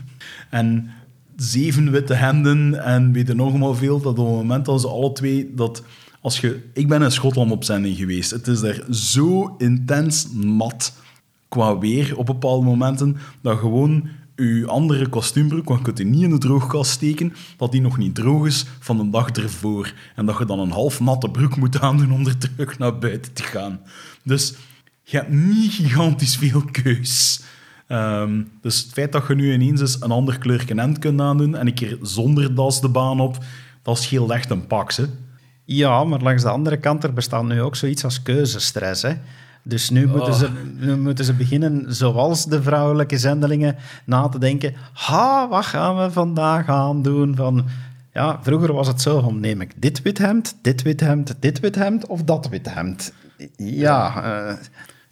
[0.49, 0.91] en
[1.35, 4.87] zeven witte hemden en weet je nog maar veel, dat op het moment dat ze
[4.87, 5.51] alle twee...
[5.55, 5.83] Dat
[6.21, 8.31] als je, ik ben in Schotland op zending geweest.
[8.31, 10.93] Het is daar zo intens mat
[11.49, 14.07] qua weer op bepaalde momenten, dat gewoon
[14.45, 17.97] je andere kostuumbroek, want je kunt die niet in de droogkast steken, dat die nog
[17.97, 19.93] niet droog is van de dag ervoor.
[20.15, 23.33] En dat je dan een half natte broek moet aandoen om er terug naar buiten
[23.33, 23.79] te gaan.
[24.23, 24.53] Dus
[25.03, 27.41] je hebt niet gigantisch veel keus.
[27.87, 31.55] Ehm, dus het feit dat je nu ineens eens een ander kleur hemd kunt aandoen
[31.55, 33.37] en een keer zonder das de baan op,
[33.81, 34.91] dat scheelt echt een pak.
[35.65, 39.01] Ja, maar langs de andere kant, er bestaat nu ook zoiets als keuzestress.
[39.01, 39.13] Hè?
[39.63, 44.73] Dus nu, moeten ze, nu moeten ze beginnen, zoals de vrouwelijke zendelingen, na te denken.
[44.93, 47.35] Ha, wat gaan we vandaag aandoen?
[47.35, 47.65] Van,
[48.13, 51.59] ja, vroeger was het zo van, neem ik dit wit hemd, dit wit hemd, dit
[51.59, 53.13] wit hemd of dat wit hemd?
[53.57, 54.23] Ja.
[54.23, 54.55] eh,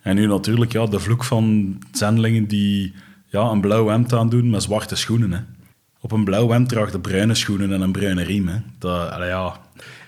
[0.02, 2.94] En nu natuurlijk ja, de vloek van zendelingen die
[3.26, 5.32] ja, een blauw hemd aandoen met zwarte schoenen.
[5.32, 5.40] Hè.
[6.02, 8.48] Op een blauw hemd draagt de bruine schoenen en een bruine riem.
[8.48, 8.58] Hè.
[8.78, 9.58] Dat, allee, ja.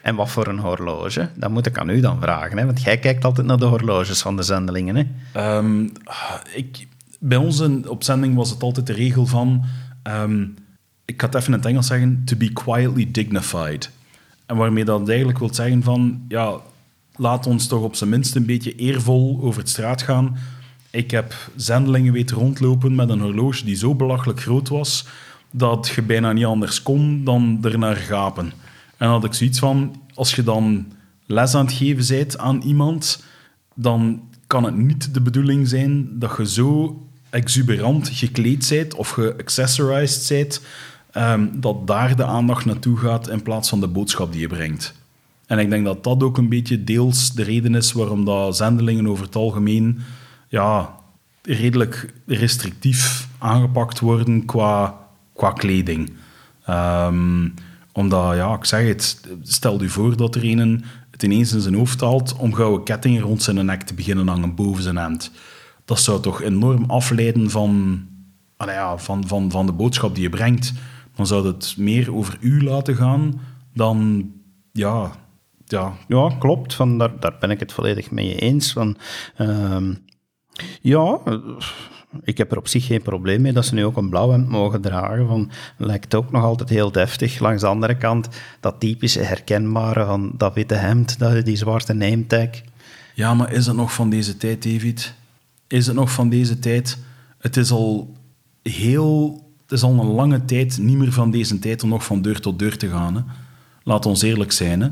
[0.01, 1.29] en wat voor een horloge?
[1.35, 2.65] Dat moet ik aan u dan vragen, hè?
[2.65, 4.95] want jij kijkt altijd naar de horloges van de zendelingen.
[4.95, 5.03] Hè?
[5.33, 5.83] Ehm,
[6.55, 6.87] ik,
[7.19, 9.63] bij ons in- op zending was het altijd de regel van...
[10.03, 10.41] ehm,
[11.05, 12.21] ik ga het even in het Engels zeggen...
[12.25, 13.89] To be quietly dignified.
[14.45, 16.21] En waarmee dat eigenlijk wil zeggen van...
[16.27, 16.55] Ja,
[17.15, 20.37] laat ons toch op zijn minst een beetje eervol over het straat gaan.
[20.89, 25.05] Ik heb zendelingen weten rondlopen met een horloge die zo belachelijk groot was...
[25.51, 28.51] dat je bijna niet anders kon dan ernaar gapen.
[28.97, 29.95] En had ik zoiets van...
[30.13, 30.91] Als je dan
[31.25, 33.23] les aan het geven bent aan iemand
[33.73, 40.27] dan kan het niet de bedoeling zijn dat je zo exuberant gekleed bent of geaccessorized
[40.29, 40.61] bent,
[41.11, 44.93] ehm, dat daar de aandacht naartoe gaat in plaats van de boodschap die je brengt.
[45.45, 49.07] En ik denk dat dat ook een beetje deels de reden is waarom dat zendelingen
[49.07, 49.99] over het algemeen
[50.47, 50.95] ja,
[51.41, 55.00] redelijk restrictief aangepakt worden qua,
[55.41, 56.13] qua kleding.
[56.65, 57.49] Ehm,
[57.91, 61.75] omdat, ja, ik zeg het, stel je voor dat er een het ineens in zijn
[61.75, 65.31] hoofd haalt om gouden kettingen rond zijn nek te beginnen hangen boven zijn hemd.
[65.85, 68.01] Dat zou toch enorm afleiden van,
[68.57, 70.73] ja, van, van, van de boodschap die je brengt.
[71.15, 73.41] Dan zou het meer over u laten gaan
[73.73, 74.31] dan,
[74.71, 75.11] ja,
[75.65, 76.73] ja, Ja, klopt.
[76.73, 78.73] Van, daar, daar ben ik het volledig mee eens.
[78.73, 78.97] Van,
[79.35, 79.93] ehm,
[80.81, 81.19] ja,
[82.23, 84.49] ik heb er op zich geen probleem mee dat ze nu ook een blauw hemd
[84.49, 85.27] mogen dragen.
[85.27, 87.39] Van, lijkt ook nog altijd heel deftig.
[87.39, 88.27] Langs de andere kant,
[88.59, 92.49] dat typische herkenbare van dat witte hemd, dat, die zwarte name tag.
[93.13, 95.13] Ja, maar is het nog van deze tijd, David?
[95.67, 96.97] Is het nog van deze tijd?
[97.37, 98.15] Het is al
[98.63, 99.39] heel...
[99.61, 102.39] Het is al een lange tijd niet meer van deze tijd om nog van deur
[102.39, 103.15] tot deur te gaan.
[103.15, 103.21] Hè.
[103.83, 104.81] Laat ons eerlijk zijn.
[104.81, 104.89] Hè.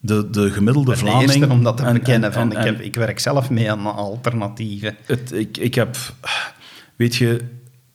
[0.00, 1.22] De, de gemiddelde De Vlaming...
[1.30, 2.28] eerste om dat te en- bekennen.
[2.28, 4.96] en- van, ik, heb, ik werk zelf mee aan alternatieven.
[5.06, 5.96] het, ik, ik heb...
[6.96, 7.40] Weet je,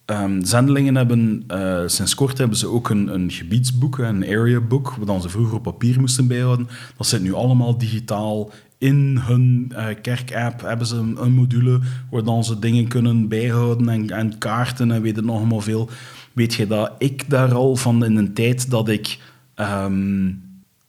[0.06, 1.44] ehm, zendelingen hebben...
[1.48, 5.56] eh, sinds kort hebben ze ook een, een gebiedsboek, een area book, wat ze vroeger
[5.56, 6.68] op papier moesten bijhouden.
[6.98, 8.52] Dat zit nu allemaal digitaal.
[8.78, 11.80] In hun eh, kerk-app hebben ze een, een module
[12.12, 15.90] waar dan ze dingen kunnen bijhouden en, en kaarten en weet het nog allemaal veel.
[16.34, 19.18] Weet je dat ik daar al van in een tijd dat ik...
[19.56, 20.32] ehm,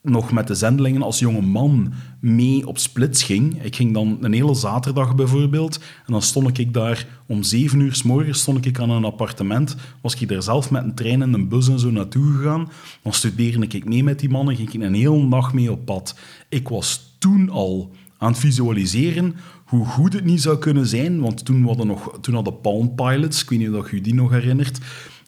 [0.04, 3.62] nog met de zendelingen als jonge man mee op splits ging.
[3.62, 5.76] Ik ging dan een hele zaterdag bijvoorbeeld.
[6.06, 9.76] En dan stond ik daar om zeven uur s morgens stond ik aan een appartement.
[10.00, 12.68] Was ik daar zelf met een trein en een bus en zo naartoe gegaan.
[13.02, 14.56] Dan studeerde ik mee met die mannen.
[14.56, 16.18] Ging ik een hele dag mee op pad.
[16.48, 21.20] Ik was toen al aan het visualiseren hoe goed het niet zou kunnen zijn.
[21.20, 24.30] Want toen hadden, nog, toen hadden Palm Pilots, ik weet niet of je die nog
[24.30, 24.78] herinnert...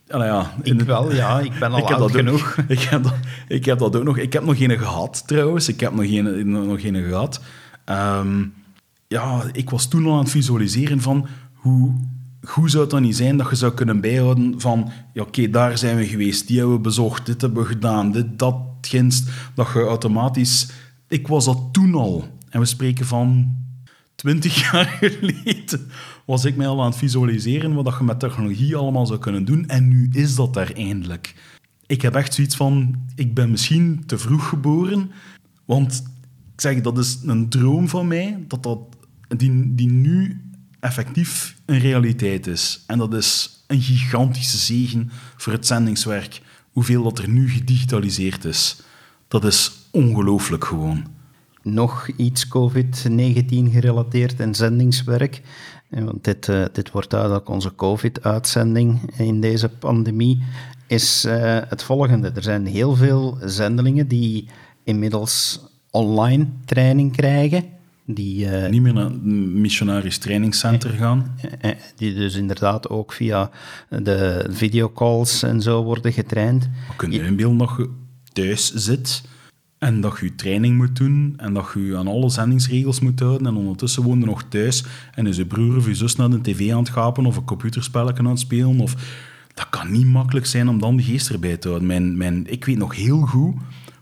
[0.09, 1.41] Allee, ja, Ik wel, ja.
[1.41, 2.57] Ik ben al ik heb dat ook- genoeg.
[2.69, 3.15] ik, heb dat,
[3.49, 4.19] ik heb dat ook nog.
[4.19, 5.69] Ik heb nog geen gehad, trouwens.
[5.69, 7.41] Ik heb nog geen, nog geen gehad.
[7.85, 8.45] Ehm,
[9.09, 11.95] ja, ik was toen al aan het visualiseren van hoe,
[12.47, 15.79] hoe zou het dan niet zijn dat je zou kunnen bijhouden van ja, oké, daar
[15.79, 19.29] zijn we geweest, die hebben we bezocht, dit hebben we gedaan, dit, dat, ginst.
[19.55, 20.69] Dat je automatisch...
[21.09, 22.25] Ik was dat toen al.
[22.51, 23.55] En we spreken van
[24.17, 25.91] 20 jaar geleden
[26.25, 29.69] was ik mij al aan het visualiseren wat je met technologie allemaal zou kunnen doen.
[29.69, 31.35] En nu is dat daar eindelijk.
[31.87, 35.11] Ik heb echt zoiets van, ik ben misschien te vroeg geboren,
[35.65, 36.03] want
[36.55, 38.79] ik zeg, dat is een droom van mij, dat dat,
[39.29, 40.41] die, die nu
[40.81, 42.85] effectief een realiteit is.
[42.87, 48.83] En dat is een gigantische zegen voor het zendingswerk, hoeveel dat er nu gedigitaliseerd is.
[49.29, 51.16] Dat is ongelooflijk gewoon.
[51.67, 55.43] Nog iets COVID-19 gerelateerd en zendingswerk.
[55.91, 60.43] Eh, Want dit, eh, dit wordt duidelijk onze COVID-uitzending in deze pandemie.
[60.87, 62.31] Is eh, het volgende.
[62.35, 64.49] Er zijn heel veel zendelingen die
[64.85, 65.61] inmiddels
[65.91, 67.65] online training krijgen.
[68.09, 71.37] Die, Niet meer naar het missionarisch trainingscenter gaan.
[71.97, 73.51] die dus inderdaad ook via
[73.89, 76.69] de videocalls en zo worden getraind.
[76.97, 77.91] Kun je inbeelden dat je
[78.33, 79.23] thuis zit
[79.79, 83.57] en dat je training moet doen en dat je aan alle zendingsregels moet houden en
[83.57, 86.73] ondertussen woon je nog thuis en is je broer of je zus naar de tv
[86.73, 88.95] aan het gapen of een computerspelletje aan het spelen of...
[89.55, 91.89] Dat kan niet makkelijk zijn om dan de geest erbij te houden.
[91.89, 93.55] Mijn, mijn, ik weet nog heel goed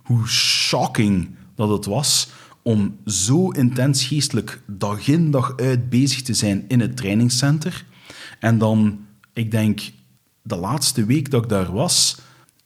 [0.03, 2.29] hoe shocking dat het was
[2.63, 7.85] om zo intens geestelijk dag in dag uit bezig te zijn in het trainingscenter.
[8.39, 8.99] En dan,
[9.33, 9.81] ik denk,
[10.43, 12.19] de laatste week dat ik daar was,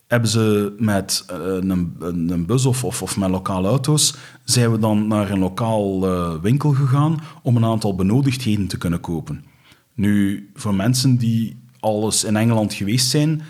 [0.09, 5.07] hebben ze met uh, een, een, bus of, of, met lokale auto's, zijn we dan
[5.07, 9.43] naar een lokaal uh, winkel gegaan om een aantal benodigdheden te kunnen kopen.
[9.93, 13.41] Nu, voor mensen die alles in Engeland geweest zijn,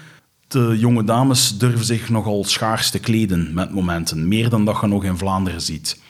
[0.47, 4.28] de jonge dames durven zich nogal schaars te kleden met momenten.
[4.28, 6.01] Meer dan dat je nog in Vlaanderen ziet.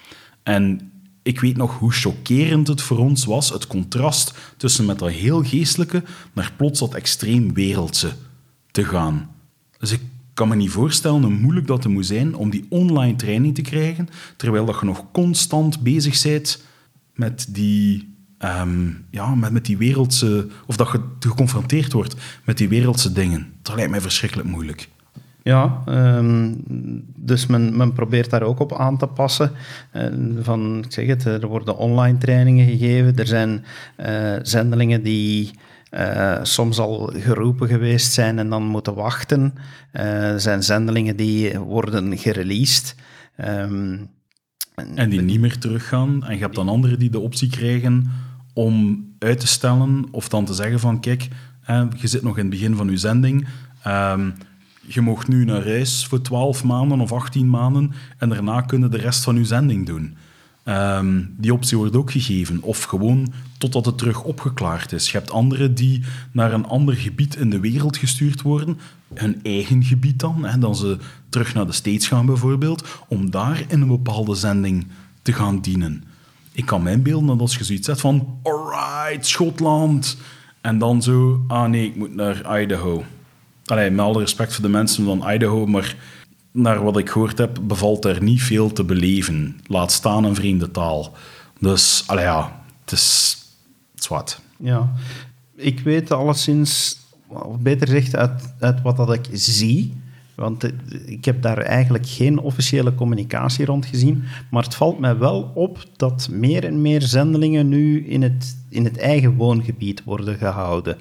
[0.44, 0.92] En
[1.24, 5.44] ik weet nog hoe chockerend het voor ons was, het contrast tussen met dat heel
[5.44, 8.12] geestelijke naar plots dat extreem wereldse
[8.72, 9.30] te gaan.
[9.80, 10.02] Dus ik
[10.40, 14.08] kan me niet voorstellen hoe moeilijk dat moet zijn om die online training te krijgen,
[14.36, 16.64] terwijl dat je nog constant bezig bent
[17.14, 18.16] met die,
[18.62, 20.48] um, ja, met, met die wereldse...
[20.66, 22.16] Of dat je geconfronteerd wordt
[22.46, 23.48] met die wereldse dingen.
[23.62, 24.90] Dat lijkt mij verschrikkelijk moeilijk.
[25.44, 26.64] Ja, um,
[27.16, 29.52] dus men, men probeert daar ook op aan te passen.
[29.94, 30.04] Uh,
[30.42, 33.16] van, ik zeg het, er worden online trainingen gegeven.
[33.16, 33.66] Er zijn
[34.00, 35.52] uh, zendelingen die
[35.92, 39.54] uh, soms al geroepen geweest zijn en dan moeten wachten.
[39.92, 42.96] er zijn zendelingen die worden gereleased.
[43.46, 44.10] Um,
[44.96, 46.24] en die niet meer teruggaan.
[46.24, 48.12] En je hebt dan anderen die de optie krijgen
[48.54, 51.28] om uit te stellen of dan te zeggen van kijk,
[51.96, 53.48] je zit nog in het begin van je zending.
[53.88, 54.34] Um,
[54.94, 58.98] je mocht nu naar reis voor 12 maanden of 18 maanden en daarna kunnen de
[58.98, 60.18] rest van je zending doen.
[60.70, 62.62] Ehm, die optie wordt ook gegeven.
[62.62, 65.12] Of gewoon totdat het terug opgeklaard is.
[65.12, 68.80] Je hebt anderen die naar een ander gebied in de wereld gestuurd worden.
[69.14, 70.46] Hun eigen gebied dan.
[70.46, 70.98] Hè, dan ze
[71.30, 72.88] terug naar de States gaan bijvoorbeeld.
[73.08, 74.88] Om daar in een bepaalde zending
[75.22, 76.04] te gaan dienen.
[76.52, 78.40] Ik kan mijn beelden dat als je zoiets zegt van...
[78.44, 80.18] Alright, Schotland.
[80.62, 81.44] En dan zo...
[81.48, 83.04] Ah nee, ik moet naar Idaho.
[83.66, 85.96] Allee, met alle respect voor de mensen van Idaho, maar
[86.52, 89.60] naar wat ik gehoord heb, bevalt er niet veel te beleven.
[89.66, 91.14] Laat staan een vreemde taal.
[91.60, 93.38] Dus, allee, ja, het is
[93.96, 94.42] zwart.
[94.58, 94.94] Ja,
[95.56, 99.94] ik weet alleszins, of beter gezegd, uit, uit wat dat ik zie,
[100.36, 100.72] want
[101.06, 104.24] ik heb daar eigenlijk geen officiële communicatie rond gezien.
[104.52, 108.84] Maar het valt mij wel op dat meer en meer zendelingen nu in het, in
[108.84, 110.98] het eigen woongebied worden gehouden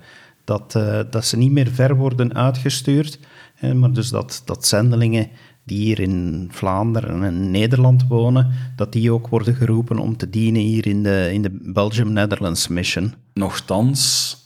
[0.49, 3.19] dat, uh, dat ze niet meer ver worden uitgestuurd,
[3.61, 5.29] maar dus dat, dat zendelingen
[5.65, 10.63] die hier in Vlaanderen en Nederland wonen, dat die ook worden geroepen om te dienen
[10.63, 13.15] hier in de, in de Belgium-Netherlands Mission.
[13.35, 14.37] Nochtans,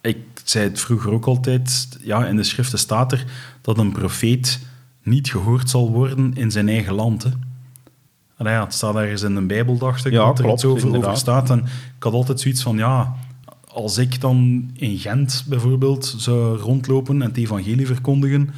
[0.00, 3.24] ik zei het vroeger ook altijd, ja, in de schriften staat er
[3.60, 4.60] dat een profeet
[5.02, 7.22] niet gehoord zal worden in zijn eigen land.
[8.36, 8.50] Hè.
[8.50, 10.96] ja, het staat ergens in een Bijbel, dacht ik, ja, dat er klopt, iets over,
[10.96, 11.50] over staat.
[11.50, 11.58] En
[11.96, 13.16] ik had altijd zoiets van, ja,
[13.76, 18.50] als ik dan in Gent bijvoorbeeld zou rondlopen en het evangelie verkondigen,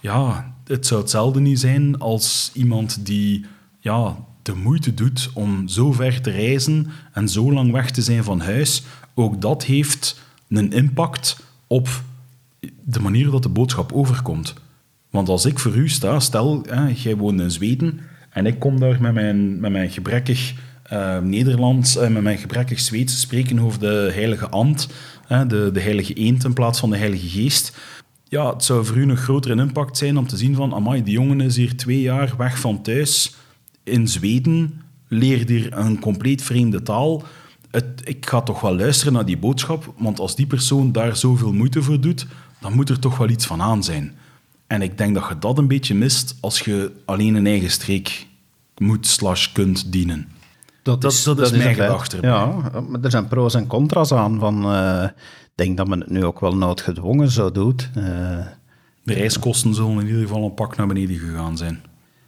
[0.00, 3.44] ja, het zou hetzelfde niet zijn als iemand die
[3.80, 8.24] ja, de moeite doet om zo ver te reizen en zo lang weg te zijn
[8.24, 8.82] van huis.
[9.14, 11.88] Ook dat heeft een impact op
[12.84, 14.54] de manier dat de boodschap overkomt.
[15.10, 18.00] Want als ik voor u sta, stel, hè, jij woont in Zweden
[18.30, 20.54] en ik kom daar met mijn, met mijn gebrekkig
[21.22, 24.88] Nederlands uh, met mijn gebrekkig Zweeds spreken over de heilige ant,
[25.28, 27.76] de, de heilige eend in plaats van de heilige geest.
[28.28, 31.12] Ja, het zou voor u nog groter impact zijn om te zien van, amai, die
[31.12, 33.34] jongen is hier twee jaar weg van thuis
[33.84, 37.22] in Zweden, leert hier een compleet vreemde taal.
[37.70, 41.52] Het, ik ga toch wel luisteren naar die boodschap, want als die persoon daar zoveel
[41.52, 42.26] moeite voor doet,
[42.60, 44.14] dan moet er toch wel iets van aan zijn.
[44.66, 48.26] En ik denk dat je dat een beetje mist als je alleen een eigen streek
[48.78, 50.28] moet slash kunt dienen.
[50.82, 52.18] Dat, dat, is, dat, is mijn gedachte.
[52.20, 52.46] Ja,
[52.88, 54.38] maar er zijn pro's en contra's aan.
[54.38, 55.04] Van, uh,
[55.44, 57.90] ik denk dat men het nu ook wel noodgedwongen zo doet.
[57.96, 58.04] Uh,
[59.02, 61.82] de reiskosten zullen in ieder geval een pak naar beneden gegaan zijn.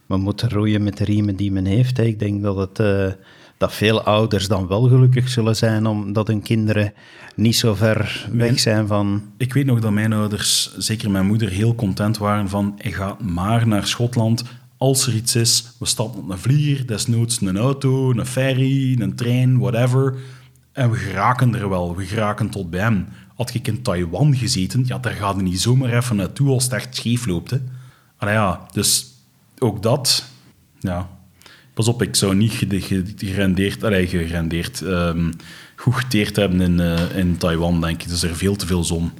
[0.05, 1.97] Men moet roeien met de riemen die men heeft.
[1.97, 2.03] Hè.
[2.03, 3.11] Ik denk dat, het, uh,
[3.57, 6.93] dat veel ouders dan wel gelukkig zullen zijn omdat hun kinderen
[7.35, 9.21] niet zo ver weg zijn van...
[9.37, 13.17] Ik weet nog dat mijn ouders, zeker mijn moeder, heel content waren van ik ga
[13.21, 14.43] maar naar Schotland
[14.83, 19.15] als er iets is, we stappen op een vlieger, desnoods een auto, een ferry, een
[19.15, 20.15] trein, whatever.
[20.71, 23.07] En we geraken er wel, we geraken tot bij hem.
[23.35, 26.73] Had ik in Taiwan gezeten, ja, daar gaat je niet zomaar even naartoe als het
[26.73, 27.59] echt scheef loopt.
[28.19, 29.05] Ja, dus
[29.57, 30.25] ook dat,
[30.79, 31.09] ja.
[31.73, 32.53] Pas op, ik zou niet
[33.17, 35.31] gerendeerd, allee, gerendeerd um,
[35.75, 38.07] goed geteerd hebben in, uh, in Taiwan, denk ik.
[38.07, 39.11] Dus er is veel te veel zon.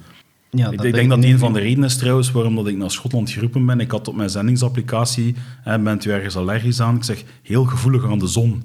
[0.56, 3.30] Ja, ik, denk, dat een van de redenen is trouwens waarom dat ik naar Schotland
[3.30, 3.80] geroepen ben.
[3.80, 6.95] Ik had op mijn zendingsapplicatie, hè, bent u ergens allergisch aan?
[6.95, 8.64] Ik zeg, heel gevoelig aan de zon.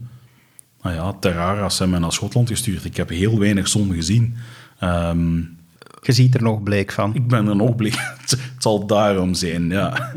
[0.82, 2.84] Nou ja, Terrara zijn mij naar Schotland gestuurd.
[2.84, 4.34] Ik heb heel weinig zon gezien.
[4.82, 5.56] Um,
[6.02, 7.14] je ziet er nog bleek van.
[7.14, 7.94] Ik ben er nog bleek.
[8.20, 10.12] het zal daarom zijn, ja.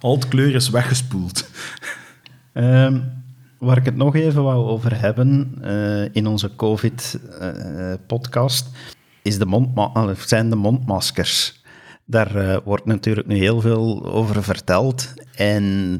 [0.00, 1.50] Al het kleur is weggespoeld.
[2.52, 3.12] Um,
[3.58, 8.66] waar ik het nog even wou over hebben uh, in onze COVID-podcast...
[8.66, 8.72] Uh,
[9.22, 11.60] is de mondma zijn de mondmaskers.
[12.04, 15.14] Daar uh, wordt natuurlijk nu heel veel over verteld.
[15.36, 15.98] En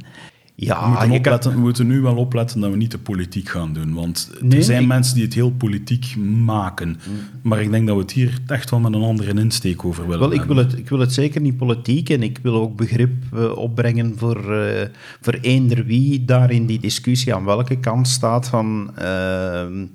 [0.55, 3.73] ja, we, moeten opletten, we moeten nu wel opletten dat we niet de politiek gaan
[3.73, 3.95] doen.
[3.95, 6.97] Want Nee, er zijn ik- mensen die het heel politiek maken.
[7.43, 10.19] Maar ik denk dat we het hier echt wel met een andere insteek over willen
[10.21, 10.57] Wel, ik hebben.
[10.57, 14.19] wil, het, ik wil het zeker niet politiek en ik wil ook begrip eh, opbrengen
[14.19, 14.87] voor, eh,
[15.21, 18.49] voor eender wie daar in die discussie aan welke kant staat.
[18.49, 19.87] Van, ehm,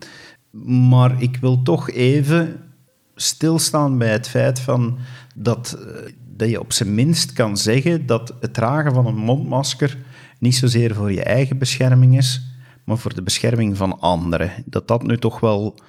[0.90, 2.56] maar ik wil toch even
[3.22, 4.98] stilstaan bij het feit van
[5.36, 9.98] dat, eh, dat je op zijn minst kan zeggen dat het dragen van een mondmasker
[10.40, 12.42] niet zozeer voor je eigen bescherming is,
[12.84, 14.52] maar voor de bescherming van anderen.
[14.66, 15.80] Dat dat nu toch wel...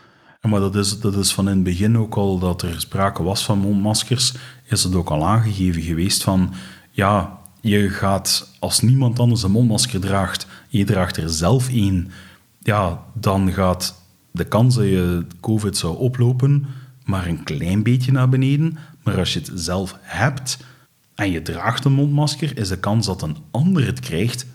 [0.40, 3.44] Maar dat is, dat is van in het begin ook al dat er sprake was
[3.44, 6.52] van mondmaskers, is het ook al aangegeven geweest van,
[6.90, 12.10] ja, je gaat, als niemand anders een mondmasker draagt, je draagt er zelf één,
[12.62, 16.66] ja, dan gaat de kans dat je COVID zou oplopen
[17.08, 18.78] maar een klein beetje naar beneden.
[19.02, 20.58] Maar als je het zelf hebt
[21.14, 24.46] en je draagt een mondmasker, is de kans dat een ander het krijgt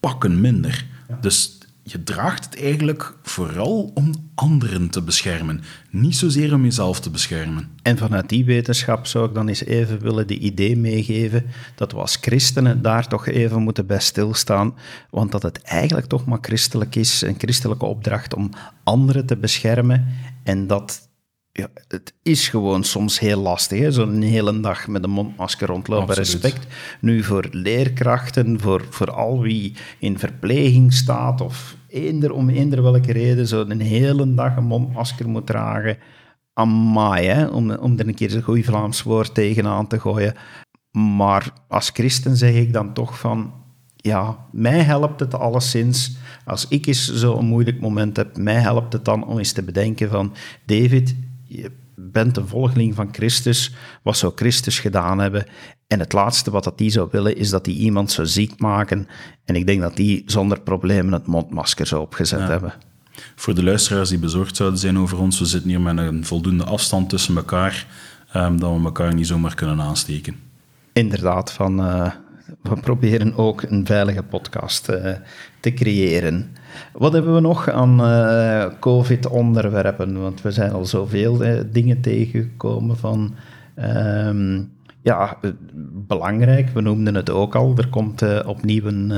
[0.00, 0.86] pakken minder.
[1.20, 7.10] Dus je draagt het eigenlijk vooral om anderen te beschermen, niet zozeer om jezelf te
[7.10, 7.68] beschermen.
[7.82, 11.44] En vanuit die wetenschap zou ik dan eens even willen de idee meegeven
[11.74, 14.74] dat we als christenen daar toch even moeten bij stilstaan,
[15.10, 18.50] want dat het eigenlijk toch maar christelijk is, een christelijke opdracht om
[18.84, 20.06] anderen te beschermen
[20.42, 21.05] en dat
[21.56, 26.08] ja, het is gewoon soms heel lastig, zo'n hele dag met een mondmasker rondlopen.
[26.08, 26.42] Absoluut.
[26.42, 26.66] Respect
[27.00, 33.12] nu voor leerkrachten, voor, voor al wie in verpleging staat of eender, om eender welke
[33.12, 35.98] reden zo'n hele dag een mondmasker moet dragen.
[36.52, 37.46] Amai, hè?
[37.46, 40.34] Om, om er een keer een goed Vlaams woord tegenaan te gooien.
[40.90, 43.52] Maar als christen zeg ik dan toch van,
[43.96, 46.16] ja, mij helpt het alleszins.
[46.44, 50.10] Als ik eens zo'n moeilijk moment heb, mij helpt het dan om eens te bedenken
[50.10, 50.34] van,
[50.66, 51.14] David,
[51.46, 53.74] je bent een volgeling van Christus.
[54.02, 55.46] Wat zou Christus gedaan hebben?
[55.86, 59.08] En het laatste wat dat die zou willen, is dat hij iemand zou ziek maken.
[59.44, 62.74] En ik denk dat die zonder problemen het mondmasker zou opgezet hebben.
[63.34, 66.64] Voor de luisteraars die bezorgd zouden zijn over ons, we zitten hier met een voldoende
[66.64, 67.86] afstand tussen elkaar,
[68.32, 70.36] ehm, dat we elkaar niet zomaar kunnen aansteken.
[70.92, 72.12] Inderdaad, van, eh,
[72.62, 75.14] we proberen ook een veilige podcast eh,
[75.60, 76.56] te creëren.
[76.92, 80.20] Wat hebben we nog aan eh, COVID-onderwerpen?
[80.20, 83.34] Want we zijn al zoveel eh, dingen tegengekomen van...
[83.74, 84.62] ehm,
[85.02, 85.38] ja,
[86.06, 87.74] belangrijk, we noemden het ook al.
[87.76, 89.10] Er komt eh, opnieuw een,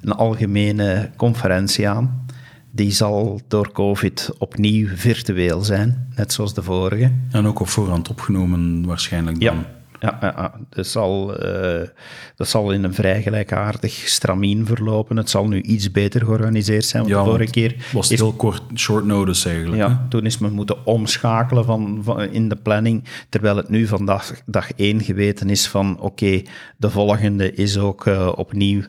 [0.00, 2.26] een algemene conferentie aan.
[2.70, 7.10] Die zal door COVID opnieuw virtueel zijn, net zoals de vorige.
[7.30, 9.54] En ook op voorhand opgenomen waarschijnlijk dan.
[9.54, 10.52] Ja, ja.
[10.70, 11.88] Dat, zal, eh,
[12.36, 15.16] dat zal in een vrij gelijkaardig stramien verlopen.
[15.16, 17.02] Het zal nu iets beter georganiseerd zijn.
[17.02, 19.82] Want Ja, de vorige keer Het was heeft- heel kort, short notice eigenlijk.
[19.82, 19.88] hè?
[19.88, 24.32] ja, toen is men moeten omschakelen van, van, in de planning, terwijl het nu vandaag
[24.46, 26.42] dag één geweten is van oké,
[26.76, 28.82] de volgende is ook eh, opnieuw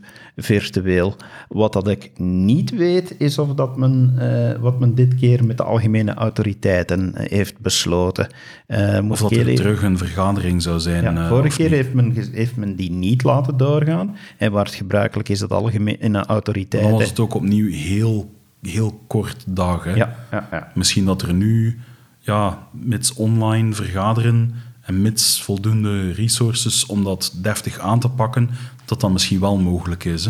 [0.43, 1.15] virtueel.
[1.47, 5.57] Wat dat ik niet weet, is of dat men, eh, wat men dit keer met
[5.57, 8.27] de algemene autoriteiten eh, heeft besloten.
[8.67, 11.03] Eh, moet Of dat er even- terug een vergadering zou zijn.
[11.03, 14.15] ja, vorige keer heeft men, heeft men die niet laten doorgaan.
[14.37, 16.91] En waar het gebruikelijk is dat algemene Dan autoriteiten...
[16.91, 18.29] was het ook opnieuw heel,
[18.61, 19.83] heel kort dag.
[19.83, 19.93] Hè?
[19.93, 20.71] Ja, ja, ja.
[20.75, 21.79] Misschien dat er nu,
[22.19, 24.53] ja, mits online vergaderen
[24.89, 28.49] en mits voldoende resources om dat deftig aan te pakken,
[28.85, 30.29] dat dat misschien wel mogelijk is.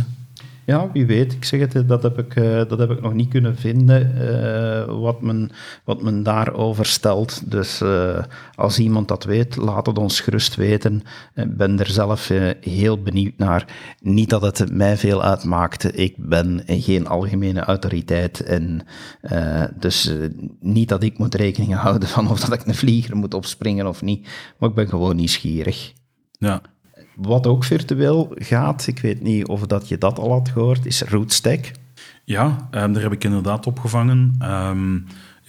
[0.69, 1.33] Ja, wie weet.
[1.33, 4.99] Ik zeg het, dat heb ik, eh, dat heb ik nog niet kunnen vinden, eh,
[4.99, 5.51] wat, men,
[5.83, 7.51] wat men daarover stelt.
[7.51, 8.23] Dus eh,
[8.55, 11.01] als iemand dat weet, laat het ons gerust weten.
[11.35, 13.65] Ik ben er zelf heel benieuwd naar.
[13.99, 15.97] Niet dat het mij veel uitmaakt.
[15.97, 18.43] Ik ben geen algemene autoriteit.
[18.43, 18.81] En,
[19.79, 20.13] dus
[20.59, 24.01] niet dat ik moet rekening houden van of dat ik een vlieger moet opspringen of
[24.01, 24.27] niet.
[24.57, 25.93] Maar ik ben gewoon nieuwsgierig.
[26.31, 26.61] Ja.
[27.21, 31.01] Wat ook virtueel gaat, ik weet niet of dat je dat al had gehoord, is
[31.01, 31.71] RootStack.
[32.23, 34.35] Ja, ehm, daar heb ik inderdaad opgevangen.
[34.39, 34.97] Ehm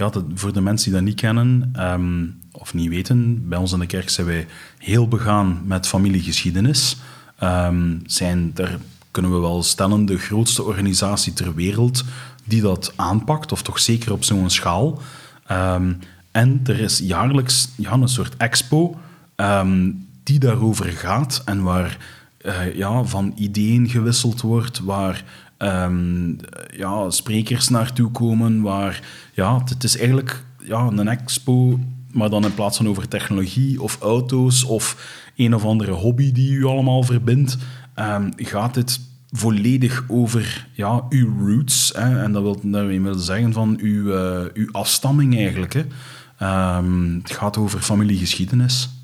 [0.00, 3.78] ja, voor de mensen die dat niet kennen ehm, of niet weten, bij ons in
[3.78, 4.46] de kerk zijn wij
[4.78, 6.96] heel begaan met familiegeschiedenis.
[8.06, 8.78] Zijn, daar
[9.10, 12.04] kunnen we wel stellen, de grootste organisatie ter wereld
[12.44, 15.00] die dat aanpakt, of toch zeker op zo'n schaal.
[16.30, 18.98] En er is jaarlijks ja, een soort expo
[20.30, 21.98] die daarover gaat en waar
[22.38, 25.24] eh, ja, van ideeën gewisseld wordt, waar
[25.56, 26.32] ehm,
[26.76, 29.02] ja, sprekers naartoe komen, waar
[29.34, 31.78] ja, het is eigenlijk ja, een expo,
[32.12, 34.96] maar dan in plaats van over technologie of auto's of
[35.36, 37.56] een of andere hobby die u allemaal verbindt,
[37.94, 39.00] ehm, gaat het
[39.30, 41.92] volledig over ja, uw roots.
[41.96, 45.72] Hè, en dat wil, dat wil zeggen van uw, eh, uw afstamming eigenlijk.
[45.72, 45.84] Hè.
[46.38, 48.99] Ehm, het gaat over familiegeschiedenis.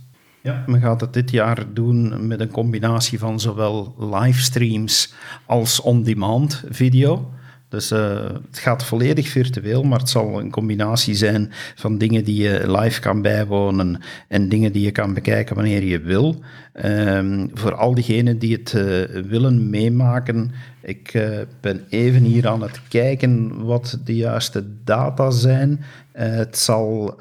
[0.46, 5.14] Ja, men gaat het dit jaar doen met een combinatie van zowel livestreams
[5.46, 7.30] als on-demand video.
[7.68, 12.42] Dus uh, het gaat volledig virtueel, maar het zal een combinatie zijn van dingen die
[12.42, 16.42] je live kan bijwonen en dingen die je kan bekijken wanneer je wil.
[16.84, 22.62] Um, voor al diegenen die het uh, willen meemaken, ik uh, ben even hier aan
[22.62, 25.84] het kijken wat de juiste data zijn.
[26.12, 27.18] het zal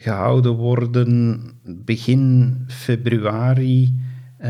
[0.00, 3.94] gehouden worden begin februari.
[4.44, 4.48] Uh,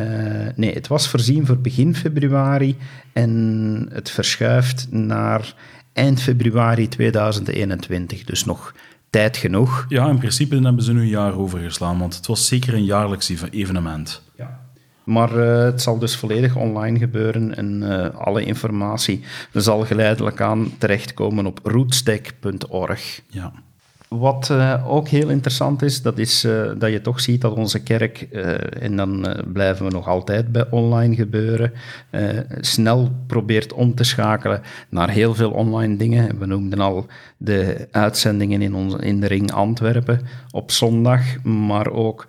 [0.56, 2.76] nee, het was voorzien voor begin februari
[3.12, 5.54] en het verschuift naar
[5.92, 8.24] eind februari 2021.
[8.24, 8.74] Dus nog
[9.10, 9.86] tijd genoeg.
[9.88, 13.32] Ja, in principe hebben ze nu een jaar overgeslaan, want het was zeker een jaarlijks
[13.50, 14.22] evenement.
[14.36, 14.60] Ja.
[15.04, 20.72] Maar uh, het zal dus volledig online gebeuren en uh, alle informatie zal geleidelijk aan
[20.78, 23.20] terechtkomen op rootstack.org.
[23.26, 23.52] Ja.
[24.18, 27.82] Wat uh, ook heel interessant is, dat is uh, dat je toch ziet dat onze
[27.82, 31.72] kerk, uh, en dan blijven we nog altijd bij online gebeuren,
[32.60, 36.38] snel probeert om te schakelen naar heel veel online dingen.
[36.38, 37.06] We noemden al
[37.36, 42.26] de uitzendingen in, onze, in de Ring Antwerpen op zondag, maar ook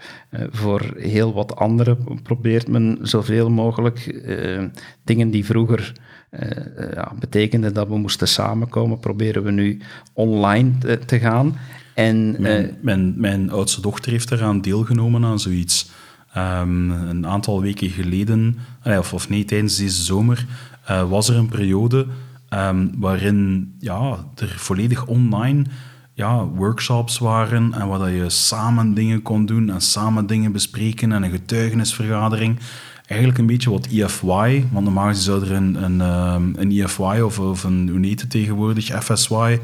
[0.52, 4.22] voor heel wat andere probeert men zoveel mogelijk
[5.04, 5.94] dingen die vroeger
[6.94, 9.82] ja, betekende dat we moesten samenkomen, proberen we nu
[10.14, 11.58] online te, te gaan.
[11.94, 15.92] En, mijn, uh, mijn, mijn, oudste dochter heeft eraan deelgenomen aan zoiets.
[16.38, 20.46] Um, een aantal weken geleden, of, of nee, tijdens deze zomer,
[20.90, 22.08] uh, was er een periode
[22.50, 25.64] um, waarin ja, er volledig online
[26.14, 31.24] ja, workshops waren en waar je samen dingen kon doen en samen dingen bespreken en
[31.24, 32.60] een getuigenisvergadering
[33.12, 37.40] eigenlijk een beetje wat EFY, want normaal zou er een, een, ehm, een EFY of,
[37.40, 39.60] of een, het tegenwoordig, FSY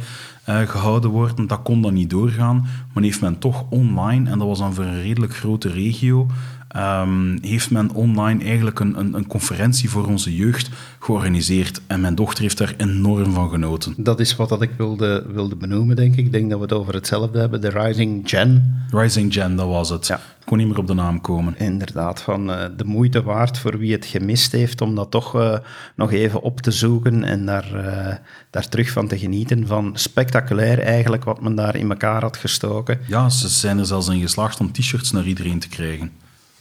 [0.49, 1.47] uh, gehouden worden.
[1.47, 4.83] Dat kon dan niet doorgaan, maar heeft men toch online, en dat was dan voor
[4.83, 6.27] een redelijk grote regio,
[6.75, 11.81] um, heeft men online eigenlijk een, een, een, conferentie voor onze jeugd georganiseerd.
[11.87, 13.93] En mijn dochter heeft daar enorm van genoten.
[13.97, 16.25] Dat is wat dat ik wilde, wilde benoemen, denk ik.
[16.25, 18.83] Ik denk dat we het over hetzelfde hebben, de Rising Gen.
[18.91, 20.07] Rising Gen, dat was het.
[20.07, 20.15] Ja.
[20.15, 21.59] Ik kon niet meer op de naam komen.
[21.59, 25.57] Inderdaad, van uh, de moeite waard voor wie het gemist heeft om dat toch uh,
[25.95, 28.15] nog even op te zoeken en daar, uh,
[28.49, 29.67] daar terug van te genieten.
[29.67, 32.99] Van spectaculair eigenlijk wat men daar in elkaar had gestoken.
[33.07, 36.11] Ja, ze zijn er zelfs in geslaagd om t-shirts naar iedereen te krijgen.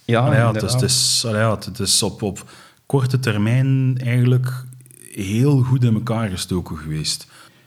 [0.06, 2.50] Ja, ja, het, is, ja, het is op, op
[2.86, 4.64] korte termijn eigenlijk
[5.12, 7.26] heel goed in elkaar gestoken geweest.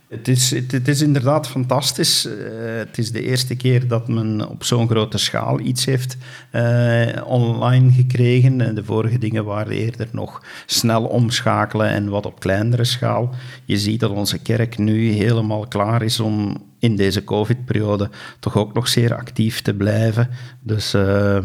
[0.09, 2.25] Het is, het, het is inderdaad fantastisch.
[2.25, 2.33] Uh,
[2.77, 6.17] het is de eerste keer dat men op zo'n grote schaal iets heeft
[6.51, 8.75] uh, online gekregen.
[8.75, 13.33] De vorige dingen waren eerder nog snel omschakelen en wat op kleinere schaal.
[13.65, 18.09] Je ziet dat onze kerk nu helemaal klaar is om in deze COVID-periode
[18.39, 20.29] toch ook nog zeer actief te blijven.
[20.61, 20.93] Dus...
[20.93, 21.37] Uh,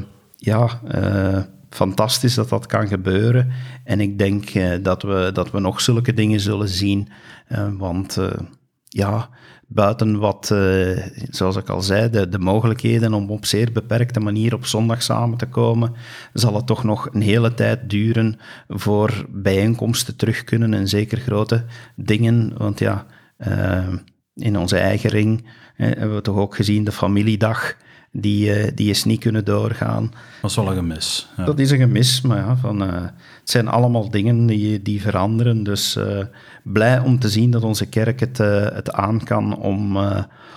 [0.44, 3.52] ja, uh, fantastisch dat dat kan gebeuren.
[3.84, 7.08] En ik denk uh, dat, we, dat we nog zulke dingen zullen zien.
[7.48, 8.18] Uh, want
[8.88, 9.28] ja,
[9.66, 10.54] buiten wat,
[11.30, 15.38] zoals ik al zei, de, de, mogelijkheden om op zeer beperkte manier op zondag samen
[15.38, 15.92] te komen,
[16.32, 18.38] zal het toch nog een hele tijd duren
[18.68, 21.64] voor bijeenkomsten terug kunnen en zeker grote
[21.96, 22.52] dingen.
[22.56, 23.06] Want ja,
[24.34, 27.76] in onze eigen ring hebben we toch ook gezien de familiedag
[28.16, 30.12] die, uh, die is niet kunnen doorgaan.
[30.42, 31.28] Dat is wel een gemis.
[31.36, 31.44] Ja.
[31.44, 32.92] Dat is een gemis, maar ja, van, uh,
[33.40, 35.62] het zijn allemaal dingen die, die veranderen.
[35.62, 36.24] Dus uh,
[36.62, 38.38] blij om te zien dat onze kerk het,
[38.74, 39.98] het aan kan om,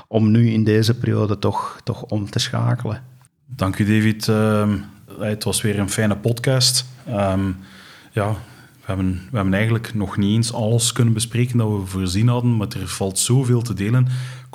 [0.07, 3.01] om nu in deze periode toch, toch om te schakelen.
[3.45, 4.27] Dank u, David.
[4.27, 4.77] Ehm,
[5.19, 6.85] het was weer een fijne podcast.
[7.09, 7.57] Um,
[8.11, 8.31] ja,
[8.87, 12.57] we hebben, we hebben eigenlijk nog niet eens alles kunnen bespreken dat we voorzien hadden,
[12.57, 14.07] maar er valt zoveel te delen.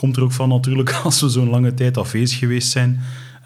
[0.03, 3.00] Komt er ook van natuurlijk als we zo'n lange tijd afwezig geweest zijn.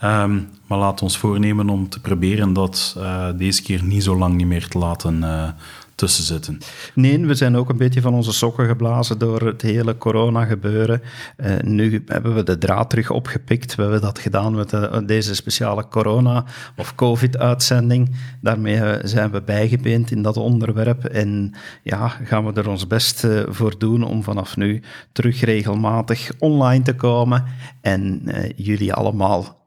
[0.04, 4.34] Um, maar laat ons voornemen om te proberen dat uh, deze keer niet zo lang
[4.34, 5.48] niet meer te laten uh,
[5.96, 6.58] tussen zitten.
[6.94, 11.02] Nee, we zijn ook een beetje van onze sokken geblazen door het hele corona-gebeuren.
[11.36, 13.74] Uh, nu hebben we de draad terug opgepikt.
[13.74, 16.44] We hebben dat gedaan met de, deze speciale corona-
[16.76, 18.16] of covid-uitzending.
[18.40, 21.04] Daarmee zijn we bijgebeend in dat onderwerp.
[21.04, 24.82] En ja, gaan we er ons best voor doen om vanaf nu
[25.12, 27.44] terug regelmatig online te komen
[27.80, 28.22] en
[28.56, 29.65] jullie allemaal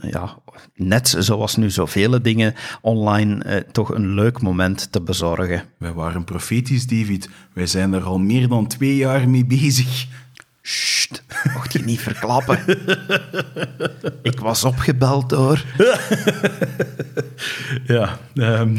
[0.00, 0.38] ja,
[0.74, 5.62] net zoals nu zoveel dingen online, eh, toch een leuk moment te bezorgen.
[5.78, 7.28] Wij waren profetisch, David.
[7.52, 10.06] Wij zijn er al meer dan twee jaar mee bezig.
[10.62, 11.24] Sst,
[11.54, 12.58] mocht je niet verklappen.
[14.22, 15.64] Ik was opgebeld door.
[17.86, 18.78] ja, um,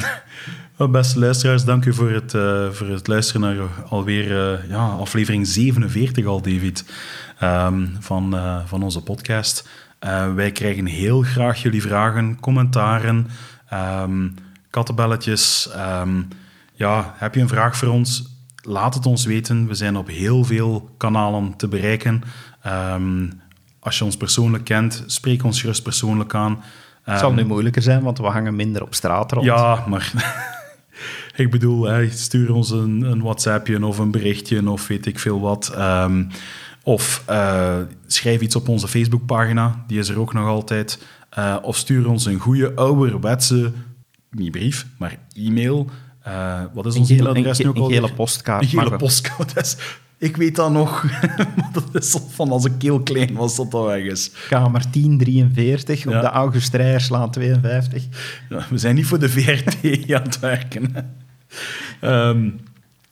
[0.75, 4.87] Wel, Beste luisteraars, dank u voor het, eh, voor het luisteren naar alweer eh, ja,
[4.87, 6.85] aflevering 47 al, David,
[7.39, 9.67] ehm, van, eh, van onze podcast.
[10.05, 13.27] Eh, wij krijgen heel graag jullie vragen, commentaren,
[13.69, 14.27] ehm,
[14.69, 15.69] kattenbelletjes.
[15.73, 16.21] Ehm,
[16.73, 18.29] ja, heb je een vraag voor ons?
[18.61, 19.67] Laat het ons weten.
[19.67, 22.23] We zijn op heel veel kanalen te bereiken.
[22.61, 23.29] Ehm,
[23.79, 26.63] als je ons persoonlijk kent, spreek ons gerust persoonlijk aan.
[27.03, 29.45] Het zal nu moeilijker zijn, want we hangen minder op straat rond.
[29.45, 30.11] Ja, maar
[31.35, 35.71] ik bedoel, stuur ons een, een WhatsAppje of een berichtje of weet ik veel wat.
[35.75, 36.23] Ehm,
[36.87, 37.77] of eh,
[38.07, 41.03] schrijf iets op onze Facebookpagina, die is er ook nog altijd.
[41.29, 43.71] Eh, of stuur ons een goede ouderwetse,
[44.31, 45.89] niet brief, maar e-mail.
[46.21, 48.01] Eh, wat is Een ons e-mailadres nu een, ook een alweer?
[48.01, 48.63] gele postkaart.
[48.63, 48.97] Een gele wel.
[48.97, 49.63] postcode.
[50.17, 51.03] Ik weet dat nog.
[51.55, 54.31] Maar dat is al van als ik heel klein was dat dat weg is.
[54.49, 56.15] Kamer 1043 Ja.
[56.15, 58.03] op de August Rijerslaan 52.
[58.49, 59.75] Ja, we zijn niet voor de VRT
[60.13, 60.95] aan het werken.
[62.01, 62.49] Ehm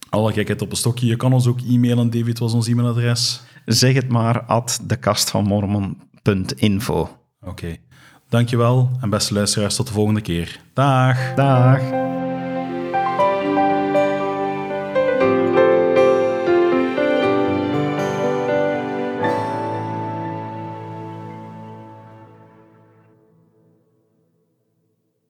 [0.10, 1.06] alle gekheid op een stokje.
[1.08, 2.10] Je kan ons ook e-mailen.
[2.10, 3.42] David, wat is ons e-mailadres?
[3.66, 7.18] Zeg het maar at dekastvanmormon.info.
[7.42, 7.76] Oké.
[8.30, 10.60] Dankjewel en beste luisteraars, tot de volgende keer.
[10.74, 11.34] Dag!
[11.36, 11.82] Dag.